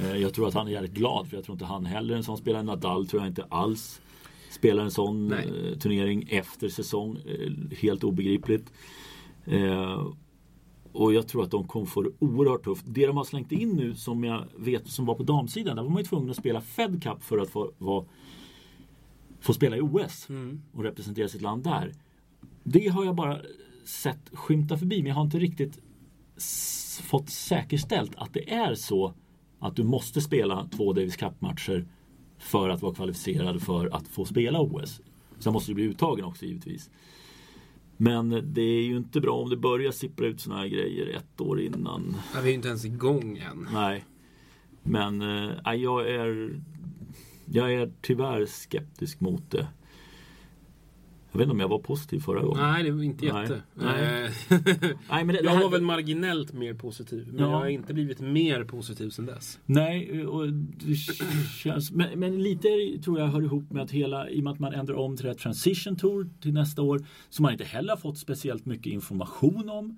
Eh, 0.01 0.17
Jag 0.17 0.33
tror 0.33 0.47
att 0.47 0.53
han 0.53 0.67
är 0.67 0.71
jävligt 0.71 0.93
glad 0.93 1.27
för 1.27 1.37
jag 1.37 1.45
tror 1.45 1.55
inte 1.55 1.65
han 1.65 1.85
heller 1.85 2.15
en 2.15 2.23
sån 2.23 2.37
spelar. 2.37 2.63
Nadal 2.63 3.07
tror 3.07 3.21
jag 3.21 3.29
inte 3.29 3.43
alls 3.49 4.01
spelar 4.51 4.83
en 4.83 4.91
sån 4.91 5.27
Nej. 5.27 5.49
eh, 5.71 5.77
turnering 5.77 6.27
efter 6.29 6.69
säsong. 6.69 7.17
Eh, 7.25 7.51
Helt 7.77 8.03
obegripligt. 8.03 8.73
Och 10.93 11.13
jag 11.13 11.27
tror 11.27 11.43
att 11.43 11.51
de 11.51 11.67
kommer 11.67 11.85
få 11.85 12.01
det 12.01 12.09
oerhört 12.19 12.63
tufft. 12.63 12.85
Det 12.87 13.07
de 13.07 13.17
har 13.17 13.23
slängt 13.23 13.51
in 13.51 13.69
nu 13.69 13.95
som 13.95 14.23
jag 14.23 14.45
vet 14.55 14.87
som 14.87 15.05
var 15.05 15.15
på 15.15 15.23
damsidan. 15.23 15.75
Där 15.75 15.83
var 15.83 15.89
man 15.89 15.97
ju 16.01 16.05
tvungen 16.07 16.29
att 16.29 16.37
spela 16.37 16.61
Fed 16.61 17.03
Cup 17.03 17.23
för 17.23 17.37
att 17.37 17.49
få, 17.49 17.71
vara, 17.77 18.05
få 19.39 19.53
spela 19.53 19.77
i 19.77 19.81
OS 19.81 20.29
Mm. 20.29 20.61
och 20.73 20.83
representera 20.83 21.27
sitt 21.27 21.41
land 21.41 21.63
där. 21.63 21.93
Det 22.63 22.87
har 22.87 23.05
jag 23.05 23.15
bara 23.15 23.41
sett 23.85 24.29
skymta 24.33 24.77
förbi 24.77 24.97
men 24.97 25.07
jag 25.07 25.15
har 25.15 25.23
inte 25.23 25.39
riktigt 25.39 25.79
fått 27.03 27.29
säkerställt 27.29 28.15
att 28.15 28.33
det 28.33 28.53
är 28.53 28.75
så 28.75 29.13
att 29.59 29.75
du 29.75 29.83
måste 29.83 30.21
spela 30.21 30.67
två 30.77 30.93
Davis 30.93 31.15
Cup-matcher 31.15 31.87
för 32.37 32.69
att 32.69 32.81
vara 32.81 32.93
kvalificerad 32.95 33.61
för 33.61 33.95
att 33.95 34.07
få 34.07 34.25
spela 34.25 34.61
OS. 34.61 35.01
Sen 35.39 35.53
måste 35.53 35.71
du 35.71 35.75
bli 35.75 35.83
uttagen 35.83 36.25
också 36.25 36.45
givetvis. 36.45 36.89
Men 38.03 38.53
det 38.53 38.61
är 38.61 38.81
ju 38.81 38.97
inte 38.97 39.21
bra 39.21 39.33
om 39.33 39.49
det 39.49 39.57
börjar 39.57 39.91
sippra 39.91 40.27
ut 40.27 40.41
såna 40.41 40.57
här 40.57 40.67
grejer 40.67 41.07
ett 41.07 41.41
år 41.41 41.61
innan. 41.61 42.15
Ja, 42.33 42.39
vi 42.41 42.47
är 42.47 42.49
ju 42.49 42.55
inte 42.55 42.67
ens 42.67 42.85
igång 42.85 43.37
än. 43.37 43.67
Nej. 43.73 44.05
Men 44.83 45.17
nej, 45.65 45.81
jag 45.81 46.09
är 46.09 46.59
Jag 47.45 47.73
är 47.73 47.91
tyvärr 48.01 48.45
skeptisk 48.45 49.19
mot 49.19 49.51
det. 49.51 49.67
Jag 51.33 51.37
vet 51.39 51.45
inte 51.45 51.51
om 51.53 51.59
jag 51.59 51.67
var 51.67 51.79
positiv 51.79 52.19
förra 52.19 52.41
gången. 52.41 52.63
Nej, 52.63 52.83
det 52.83 52.91
var 52.91 53.03
inte 53.03 53.25
jätte. 53.25 53.61
Nej. 53.73 54.23
Eh, 54.25 54.31
Nej, 55.09 55.23
men 55.23 55.27
det, 55.27 55.41
jag 55.43 55.61
var 55.61 55.69
väl 55.69 55.81
marginellt 55.81 56.53
mer 56.53 56.73
positiv. 56.73 57.27
Men 57.31 57.39
Ja. 57.39 57.51
jag 57.51 57.57
har 57.57 57.67
inte 57.67 57.93
blivit 57.93 58.19
mer 58.19 58.63
positiv 58.63 59.09
sen 59.09 59.25
dess. 59.25 59.59
Nej, 59.65 60.25
och 60.27 60.53
det 60.53 60.95
känns, 61.57 61.91
men, 61.91 62.19
men 62.19 62.43
lite 62.43 62.67
tror 63.03 63.19
jag 63.19 63.27
hör 63.27 63.41
ihop 63.41 63.71
med 63.71 63.83
att 63.83 63.91
hela, 63.91 64.29
i 64.29 64.39
och 64.39 64.43
med 64.43 64.53
att 64.53 64.59
man 64.59 64.73
ändrar 64.73 64.95
om 64.95 65.17
till 65.17 65.25
här 65.27 65.33
Transition 65.33 65.95
Tour 65.95 66.29
till 66.41 66.53
nästa 66.53 66.81
år, 66.81 67.05
som 67.29 67.43
man 67.43 67.51
inte 67.51 67.63
heller 67.63 67.89
har 67.89 67.97
fått 67.97 68.17
speciellt 68.17 68.65
mycket 68.65 68.93
information 68.93 69.69
om. 69.69 69.97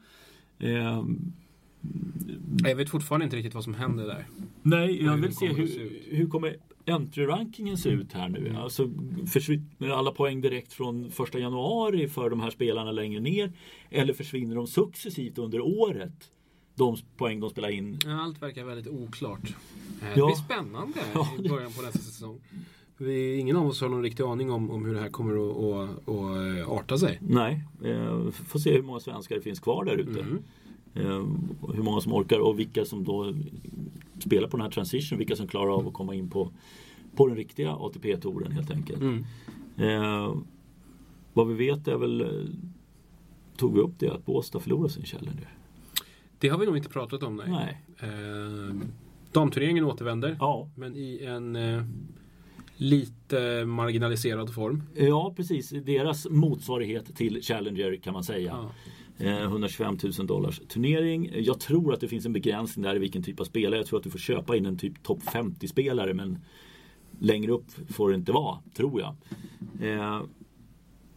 Ehm, 0.59 1.33
Jag 2.63 2.75
vet 2.75 2.89
fortfarande 2.89 3.23
inte 3.23 3.35
riktigt 3.37 3.53
vad 3.53 3.63
som 3.63 3.73
händer 3.73 4.07
där. 4.07 4.25
nej, 4.61 5.03
jag 5.03 5.11
hur 5.11 5.21
vill 5.21 5.35
se 5.35 5.47
hur, 5.47 5.89
hur 6.09 6.27
kommer 6.27 6.55
entry-rankingen 6.85 7.77
se 7.77 7.89
ut 7.89 8.13
här 8.13 8.29
nu? 8.29 8.55
Alltså, 8.57 8.89
försvinner 9.27 9.89
alla 9.89 10.11
poäng 10.11 10.41
direkt 10.41 10.73
från 10.73 11.11
första 11.11 11.39
januari 11.39 12.07
för 12.07 12.29
de 12.29 12.39
här 12.39 12.49
spelarna 12.49 12.91
längre 12.91 13.19
ner? 13.19 13.51
Eller 13.89 14.13
försvinner 14.13 14.55
de 14.55 14.67
successivt 14.67 15.37
under 15.37 15.61
året? 15.61 16.31
De 16.75 16.97
poäng 17.17 17.39
de 17.39 17.49
spelar 17.49 17.69
in 17.69 17.99
Allt 18.07 18.41
verkar 18.41 18.65
väldigt 18.65 18.87
oklart. 18.93 19.43
Eh, 20.01 20.07
Det 20.13 20.19
Ja. 20.19 20.25
blir 20.25 20.35
spännande 20.35 20.99
i 21.45 21.49
början 21.49 21.71
på 21.71 21.81
nästa 21.81 21.99
säsong. 21.99 22.39
Vi, 22.97 23.37
ingen 23.37 23.55
av 23.55 23.67
oss 23.67 23.81
har 23.81 23.89
någon 23.89 24.03
riktig 24.03 24.23
aning 24.23 24.51
om, 24.51 24.71
om 24.71 24.85
hur 24.85 24.93
det 24.93 24.99
här 24.99 25.09
kommer 25.09 25.33
att, 25.49 25.57
att, 25.57 26.09
att 26.09 26.57
eh, 26.59 26.71
arta 26.71 26.97
sig. 26.97 27.17
Nej, 27.21 27.63
eh, 27.83 28.29
får 28.31 28.59
se 28.59 28.73
hur 28.73 28.81
många 28.81 28.99
svenskar 28.99 29.35
det 29.35 29.41
finns 29.41 29.59
kvar 29.59 29.85
där 29.85 29.95
ute. 29.97 30.19
Mm. 30.19 30.39
Eh, 30.95 31.25
hur 31.73 31.83
många 31.83 32.01
som 32.01 32.13
orkar 32.13 32.39
och 32.39 32.59
vilka 32.59 32.85
som 32.85 33.03
då 33.03 33.33
spelar 34.19 34.47
på 34.47 34.57
den 34.57 34.63
här 34.63 34.71
transition, 34.71 35.17
vilka 35.17 35.35
som 35.35 35.47
klarar 35.47 35.73
av 35.73 35.87
att 35.87 35.93
komma 35.93 36.15
in 36.15 36.29
på, 36.29 36.51
på 37.15 37.27
den 37.27 37.37
riktiga 37.37 37.71
ATP-touren 37.71 38.51
helt 38.51 38.71
enkelt. 38.71 39.01
Mm. 39.01 39.25
Eh, 39.77 40.35
vad 41.33 41.47
vi 41.47 41.53
vet 41.53 41.87
är 41.87 41.97
väl, 41.97 42.21
eh, 42.21 42.27
tog 43.57 43.73
vi 43.73 43.79
upp 43.79 43.99
det, 43.99 44.09
att 44.09 44.25
Båstad 44.25 44.59
förlorar 44.59 44.87
sin 44.87 45.03
nu. 45.21 45.47
Det 46.39 46.49
har 46.49 46.57
vi 46.57 46.65
nog 46.65 46.77
inte 46.77 46.89
pratat 46.89 47.23
om. 47.23 47.35
Nej. 47.35 47.47
Nej. 47.49 47.81
Eh, 47.99 48.75
damturneringen 49.31 49.85
återvänder. 49.85 50.37
Ja. 50.39 50.69
Men 50.75 50.95
i 50.95 51.23
en 51.23 51.55
eh, 51.55 51.83
lite 52.77 53.65
marginaliserad 53.65 54.53
form. 54.53 54.83
ja, 54.95 55.33
precis. 55.35 55.69
Deras 55.69 56.27
motsvarighet 56.29 57.15
till 57.15 57.41
Challenger 57.41 57.95
kan 57.95 58.13
man 58.13 58.23
säga. 58.23 58.51
Ja. 58.51 58.71
Eh, 59.17 59.41
125 59.41 59.97
000 60.17 60.27
dollars 60.27 60.61
turnering. 60.67 61.29
Jag 61.33 61.59
tror 61.59 61.93
att 61.93 61.99
det 61.99 62.07
finns 62.07 62.25
en 62.25 62.33
begränsning 62.33 62.83
där 62.83 62.95
i 62.95 62.99
vilken 62.99 63.23
typ 63.23 63.39
av 63.39 63.45
spelare. 63.45 63.79
Jag 63.79 63.87
tror 63.87 63.99
att 63.99 64.03
du 64.03 64.09
får 64.09 64.19
köpa 64.19 64.57
in 64.57 64.65
en 64.65 64.77
typ 64.77 65.03
topp 65.03 65.23
50 65.23 65.67
spelare 65.67 66.13
men 66.13 66.39
längre 67.19 67.51
upp 67.51 67.65
får 67.89 68.09
det 68.09 68.15
inte 68.15 68.31
vara, 68.31 68.59
tror 68.73 69.01
jag. 69.01 69.15
Eh, 69.89 70.21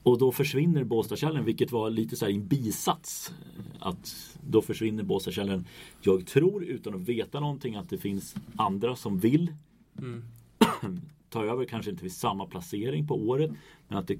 och 0.03 0.19
då 0.19 0.33
försvinner 0.33 0.85
Båstad 0.85 1.17
Challenge, 1.17 1.47
vilket 1.47 1.73
var 1.73 1.91
lite 1.91 2.17
så 2.17 2.25
här 2.25 2.33
en 2.33 2.47
bisats. 2.47 3.33
Att 3.79 4.39
då 4.47 4.63
försvinner 4.63 5.03
Båstad 5.03 5.33
Challenge. 5.33 5.65
Jag 6.01 6.27
tror 6.27 6.65
utan 6.65 6.95
att 6.95 7.01
veta 7.01 7.41
någonting 7.41 7.75
att 7.77 7.91
det 7.91 7.99
finns 7.99 8.35
andra 8.57 8.97
som 8.97 9.19
vill 9.19 9.53
Mm. 9.99 10.23
ta 11.29 11.45
över, 11.45 11.65
kanske 11.65 11.91
inte 11.91 12.03
vid 12.03 12.13
samma 12.13 12.47
placering 12.47 13.07
på 13.07 13.15
året. 13.29 13.51
Men 13.89 13.99
att 13.99 14.07
det 14.07 14.19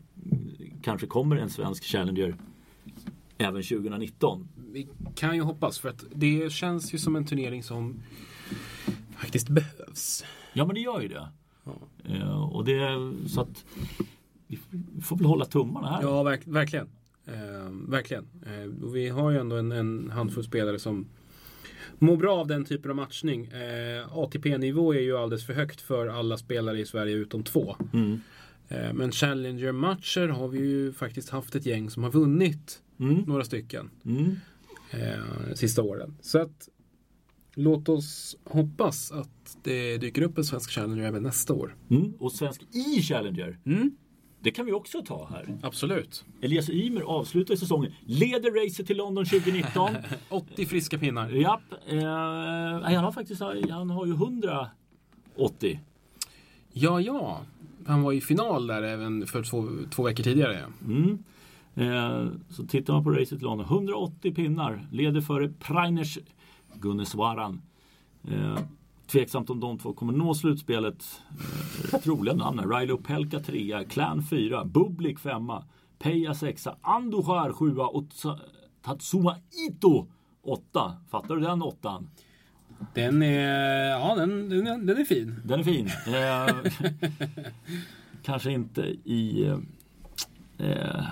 kanske 0.83 1.07
kommer 1.07 1.37
en 1.37 1.51
svensk 1.51 1.85
Challenger 1.85 2.37
även 3.39 3.63
2019. 3.63 4.49
Vi 4.73 4.89
kan 5.15 5.37
ju 5.37 5.43
hoppas 5.43 5.79
för 5.79 5.89
att 5.89 6.05
det 6.15 6.53
känns 6.53 6.95
ju 6.95 6.99
som 6.99 7.17
en 7.17 7.27
turnering 7.27 7.63
som 7.63 8.03
faktiskt 9.17 9.49
behövs. 9.49 10.25
Ja 10.53 10.67
men 10.67 10.75
det 10.75 10.81
gör 10.81 11.01
ju 11.01 11.09
det. 11.09 11.29
Ja. 11.65 11.73
Eh, 12.05 12.43
och 12.43 12.65
det 12.65 13.13
så 13.29 13.41
att 13.41 13.65
vi 14.47 14.59
får 15.03 15.17
väl 15.17 15.27
hålla 15.27 15.45
tummarna 15.45 15.89
här. 15.89 16.03
Ja, 16.03 16.23
verk, 16.23 16.41
verkligen. 16.45 16.89
Eh, 17.27 17.71
verkligen. 17.89 18.27
Eh, 18.47 18.85
och 18.85 18.97
vi 18.97 19.09
har 19.09 19.31
ju 19.31 19.39
ändå 19.39 19.57
en, 19.57 19.73
en 19.73 20.11
handfull 20.11 20.45
spelare 20.45 20.79
som 20.79 21.07
mår 21.99 22.17
bra 22.17 22.39
av 22.39 22.47
den 22.47 22.65
typen 22.65 22.91
av 22.91 22.97
matchning. 22.97 23.47
Eh, 23.47 24.19
ATP-nivå 24.19 24.95
är 24.95 25.01
ju 25.01 25.17
alldeles 25.17 25.47
för 25.47 25.53
högt 25.53 25.81
för 25.81 26.07
alla 26.07 26.37
spelare 26.37 26.81
i 26.81 26.87
Sverige 26.87 27.15
utom 27.15 27.43
två. 27.43 27.77
Mm. 27.93 28.21
Eh, 28.69 28.93
men 28.93 29.13
Challenger-matcher 29.13 30.29
har 30.29 30.49
vi 30.49 30.59
ju 30.59 30.93
faktiskt 30.93 31.31
haft 31.31 31.55
ett 31.55 31.67
gäng 31.67 31.91
som 31.91 32.03
har 32.03 32.11
vunnit 32.11 32.83
Mm. 33.01 33.15
några 33.27 33.45
stycken 33.45 33.91
Mm. 34.05 34.37
eh, 34.91 35.55
sista 35.55 35.83
åren. 35.83 36.17
Så 36.21 36.39
att 36.43 36.69
låt 37.55 37.89
oss 37.89 38.37
hoppas 38.45 39.13
att 39.13 39.59
det 39.63 39.99
dyker 39.99 40.23
upp 40.23 40.39
en 40.39 40.45
svensk 40.45 40.71
Challenger 40.71 41.05
även 41.05 41.23
nästa 41.23 41.55
år. 41.55 41.77
Mm. 41.91 42.13
Och 42.19 42.33
svensk 42.33 42.63
i 42.73 43.03
Challenger. 43.03 43.59
Mm. 43.67 43.91
Det 44.41 44.51
kan 44.51 44.67
vi 44.67 44.73
också 44.73 45.03
ta 45.03 45.29
här. 45.31 45.59
Absolut. 45.63 46.25
Elias 46.41 46.71
Ymer 46.71 47.01
avslutar 47.01 47.57
säsongen, 47.57 47.93
leder 48.05 48.65
racet 48.65 48.87
till 48.87 48.97
London 48.97 49.25
2019. 49.27 49.91
80 50.29 50.67
friska 50.67 50.99
pinnar. 50.99 51.31
Japp. 51.31 51.61
Eh, 51.89 51.99
han 52.83 53.05
har 53.05 53.13
faktiskt 53.13 53.41
han 53.71 53.91
har 53.91 54.07
ju 54.07 54.13
180. 54.13 55.81
Ja, 56.73 57.01
ja. 57.01 57.41
Han 57.87 58.03
var 58.03 58.13
i 58.13 58.21
final 58.21 58.67
där 58.67 58.83
även 58.83 59.27
för 59.27 59.43
två, 59.43 59.69
två 59.91 60.03
veckor 60.03 60.25
tidigare. 60.25 60.65
Mm. 60.87 61.19
Eh, 61.79 62.27
så 62.51 62.67
tittar 62.67 62.93
man 62.93 63.05
på 63.05 63.11
racet 63.11 63.43
London. 63.43 63.67
180 63.67 64.35
pinnar. 64.35 64.87
Leder 64.93 65.21
före 65.21 65.49
Prainers 65.49 66.19
Gunneswaran. 66.75 67.63
Eh, 68.29 68.59
tveksamt 69.07 69.51
om 69.51 69.61
de 69.61 69.79
två 69.79 69.93
kommer 69.93 70.13
nå 70.13 70.35
slutspelet. 70.35 71.23
Eh, 71.31 71.93
rätt 71.93 72.07
roliga 72.07 72.35
namn. 72.35 72.73
Rilo 72.73 72.99
Pelka 72.99 73.41
3, 73.41 73.85
Clan 73.89 74.23
4, 74.23 74.65
Bublik 74.65 75.19
5, 75.19 75.53
Peja 75.99 76.35
6, 76.35 76.69
Andujar 76.81 77.53
7 77.53 77.77
och 77.77 78.07
Tatsuma 78.83 79.37
Ito 79.69 80.07
8. 80.43 80.97
Fattar 81.11 81.37
du 81.37 81.41
den 81.41 81.63
åttan? 81.63 82.11
Den 82.95 83.23
är, 83.23 83.91
ja, 83.91 84.15
den, 84.15 84.49
den, 84.49 84.67
är, 84.67 84.79
den 84.79 84.99
är 84.99 85.05
fin. 85.05 85.41
Den 85.45 85.61
är 85.61 85.65
fin. 85.65 85.87
Eh, 85.87 86.73
kanske 88.23 88.53
inte 88.53 88.83
i... 89.05 89.47
Eh, 89.47 89.59
eh, 90.69 91.05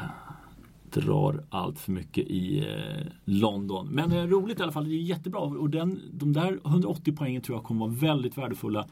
drar 1.01 1.45
allt 1.51 1.79
för 1.79 1.93
mycket 1.93 2.27
i 2.27 2.59
eh, 2.59 3.07
London. 3.25 3.89
Men 3.89 4.13
eh, 4.13 4.27
roligt 4.27 4.61
i 4.61 4.63
alla 4.63 4.73
fall. 4.73 4.85
Det 4.89 4.95
är 4.95 5.03
jättebra. 5.03 5.41
Och 5.41 5.71
den, 5.71 6.01
de 6.13 6.33
där 6.33 6.61
180 6.65 7.15
poängen 7.17 7.43
tror 7.43 7.59
jag 7.59 7.65
kommer 7.65 7.81
vara 7.81 7.91
väldigt 7.91 8.39
värdefulla 8.39 8.89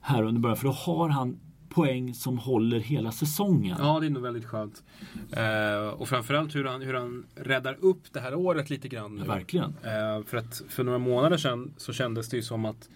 här 0.00 0.22
under 0.22 0.40
början. 0.40 0.56
För 0.56 0.64
då 0.64 0.72
har 0.72 1.08
han 1.08 1.40
poäng 1.68 2.14
som 2.14 2.38
håller 2.38 2.80
hela 2.80 3.12
säsongen. 3.12 3.76
Ja, 3.80 4.00
det 4.00 4.06
är 4.06 4.10
nog 4.10 4.22
väldigt 4.22 4.44
skönt. 4.44 4.82
Eh, 5.30 5.88
och 5.88 6.08
framförallt 6.08 6.54
hur 6.54 6.64
han, 6.64 6.82
hur 6.82 6.94
han 6.94 7.26
räddar 7.34 7.76
upp 7.80 8.12
det 8.12 8.20
här 8.20 8.34
året 8.34 8.70
lite 8.70 8.88
grann. 8.88 9.16
Nu. 9.16 9.24
Verkligen. 9.24 9.74
Eh, 9.82 10.24
för 10.26 10.36
att 10.36 10.62
för 10.68 10.84
några 10.84 10.98
månader 10.98 11.36
sedan 11.36 11.74
så 11.76 11.92
kändes 11.92 12.28
det 12.28 12.36
ju 12.36 12.42
som 12.42 12.64
att 12.64 12.88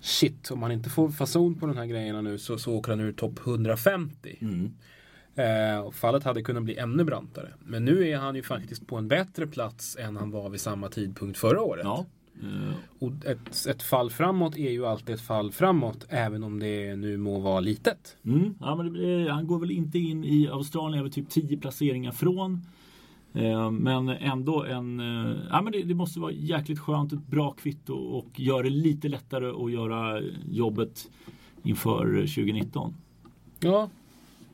Shit, 0.00 0.50
om 0.50 0.62
han 0.62 0.72
inte 0.72 0.90
får 0.90 1.08
fason 1.08 1.54
på 1.54 1.66
de 1.66 1.76
här 1.76 1.86
grejerna 1.86 2.20
nu 2.20 2.38
så, 2.38 2.58
så 2.58 2.74
åker 2.74 2.92
han 2.92 3.00
ur 3.00 3.12
topp 3.12 3.40
150. 3.46 4.38
Mm. 4.40 4.74
Eh, 5.36 5.90
fallet 5.90 6.24
hade 6.24 6.42
kunnat 6.42 6.62
bli 6.62 6.76
ännu 6.76 7.04
brantare. 7.04 7.48
Men 7.64 7.84
nu 7.84 8.08
är 8.08 8.16
han 8.18 8.34
ju 8.36 8.42
faktiskt 8.42 8.86
på 8.86 8.96
en 8.96 9.08
bättre 9.08 9.46
plats 9.46 9.96
än 10.00 10.16
han 10.16 10.30
var 10.30 10.48
vid 10.50 10.60
samma 10.60 10.88
tidpunkt 10.88 11.38
förra 11.38 11.62
året. 11.62 11.84
Ja. 11.84 12.04
Eh, 12.42 12.74
Och 12.98 13.12
ett, 13.26 13.66
ett 13.66 13.82
fall 13.82 14.10
framåt 14.10 14.56
är 14.56 14.70
ju 14.70 14.86
alltid 14.86 15.14
ett 15.14 15.20
fall 15.20 15.52
framåt, 15.52 16.06
även 16.08 16.42
om 16.44 16.58
det 16.58 16.96
nu 16.96 17.16
må 17.16 17.38
vara 17.40 17.60
litet. 17.60 18.16
Mm. 18.24 18.54
Ja, 18.60 18.76
men 18.76 18.92
blir- 18.92 19.28
han 19.28 19.46
går 19.46 19.58
väl 19.58 19.70
inte 19.70 19.98
in 19.98 20.24
i 20.24 20.48
Australien 20.48 21.00
över 21.00 21.10
typ 21.10 21.28
10 21.30 21.56
placeringar 21.56 22.12
från. 22.12 22.60
Eh, 23.34 23.70
men 23.70 24.08
ändå 24.08 24.64
en... 24.64 25.00
Eh, 25.00 25.36
ja, 25.50 25.62
men 25.62 25.72
det, 25.72 25.82
det 25.82 25.94
måste 25.94 26.20
vara 26.20 26.32
jäkligt 26.32 26.78
skönt, 26.78 27.12
ett 27.12 27.26
bra 27.26 27.50
kvitto 27.50 27.94
och 27.94 28.40
gör 28.40 28.62
det 28.62 28.70
lite 28.70 29.08
lättare 29.08 29.64
att 29.64 29.72
göra 29.72 30.20
jobbet 30.50 31.10
inför 31.62 32.04
2019. 32.20 32.94
Ja, 33.60 33.88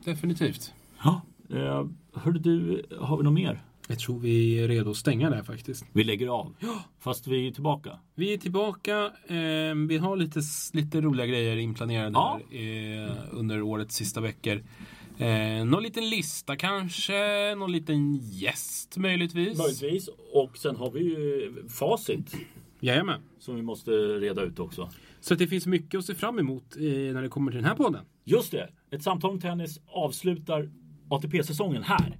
definitivt. 0.05 0.73
Ja. 1.03 1.21
Eh, 1.49 1.85
hörde 2.13 2.39
du, 2.39 2.83
har 2.99 3.17
vi 3.17 3.23
något 3.23 3.33
mer? 3.33 3.63
Jag 3.87 3.99
tror 3.99 4.19
vi 4.19 4.59
är 4.63 4.67
redo 4.67 4.89
att 4.91 4.97
stänga 4.97 5.29
där 5.29 5.43
faktiskt. 5.43 5.85
Vi 5.93 6.03
lägger 6.03 6.27
av. 6.27 6.55
Fast 6.99 7.27
vi 7.27 7.47
är 7.47 7.51
tillbaka. 7.51 7.99
Vi 8.15 8.33
är 8.33 8.37
tillbaka. 8.37 9.11
Eh, 9.27 9.75
vi 9.87 9.97
har 10.01 10.15
lite, 10.15 10.41
lite 10.73 11.01
roliga 11.01 11.25
grejer 11.25 11.57
inplanerade 11.57 12.11
Ja. 12.13 12.39
här, 12.51 13.05
eh, 13.07 13.11
under 13.31 13.61
årets 13.61 13.95
sista 13.95 14.21
veckor. 14.21 14.63
Eh, 15.17 15.65
någon 15.65 15.83
liten 15.83 16.09
lista 16.09 16.55
kanske, 16.55 17.55
någon 17.55 17.71
liten 17.71 18.15
gäst 18.15 18.97
möjligtvis. 18.97 19.57
Möjligtvis. 19.57 20.09
Och 20.33 20.57
sen 20.57 20.75
har 20.75 20.91
vi 20.91 20.99
ju 20.99 21.53
facit 21.69 22.35
Jajamän. 22.79 23.21
som 23.39 23.55
vi 23.55 23.61
måste 23.61 23.91
reda 23.91 24.41
ut 24.41 24.59
också. 24.59 24.89
Så 25.21 25.33
att 25.33 25.39
det 25.39 25.47
finns 25.47 25.65
mycket 25.67 25.97
att 25.97 26.05
se 26.05 26.15
fram 26.15 26.39
emot 26.39 26.75
eh, 26.75 26.81
när 26.83 27.21
det 27.21 27.29
kommer 27.29 27.51
till 27.51 27.57
den 27.61 27.65
här 27.69 27.75
podden. 27.75 28.05
Just 28.23 28.51
det, 28.51 28.69
ett 28.91 29.03
samtal 29.03 29.31
om 29.31 29.39
tennis 29.39 29.79
avslutar 29.87 30.69
ATP-säsongen 31.09 31.83
här. 31.83 32.17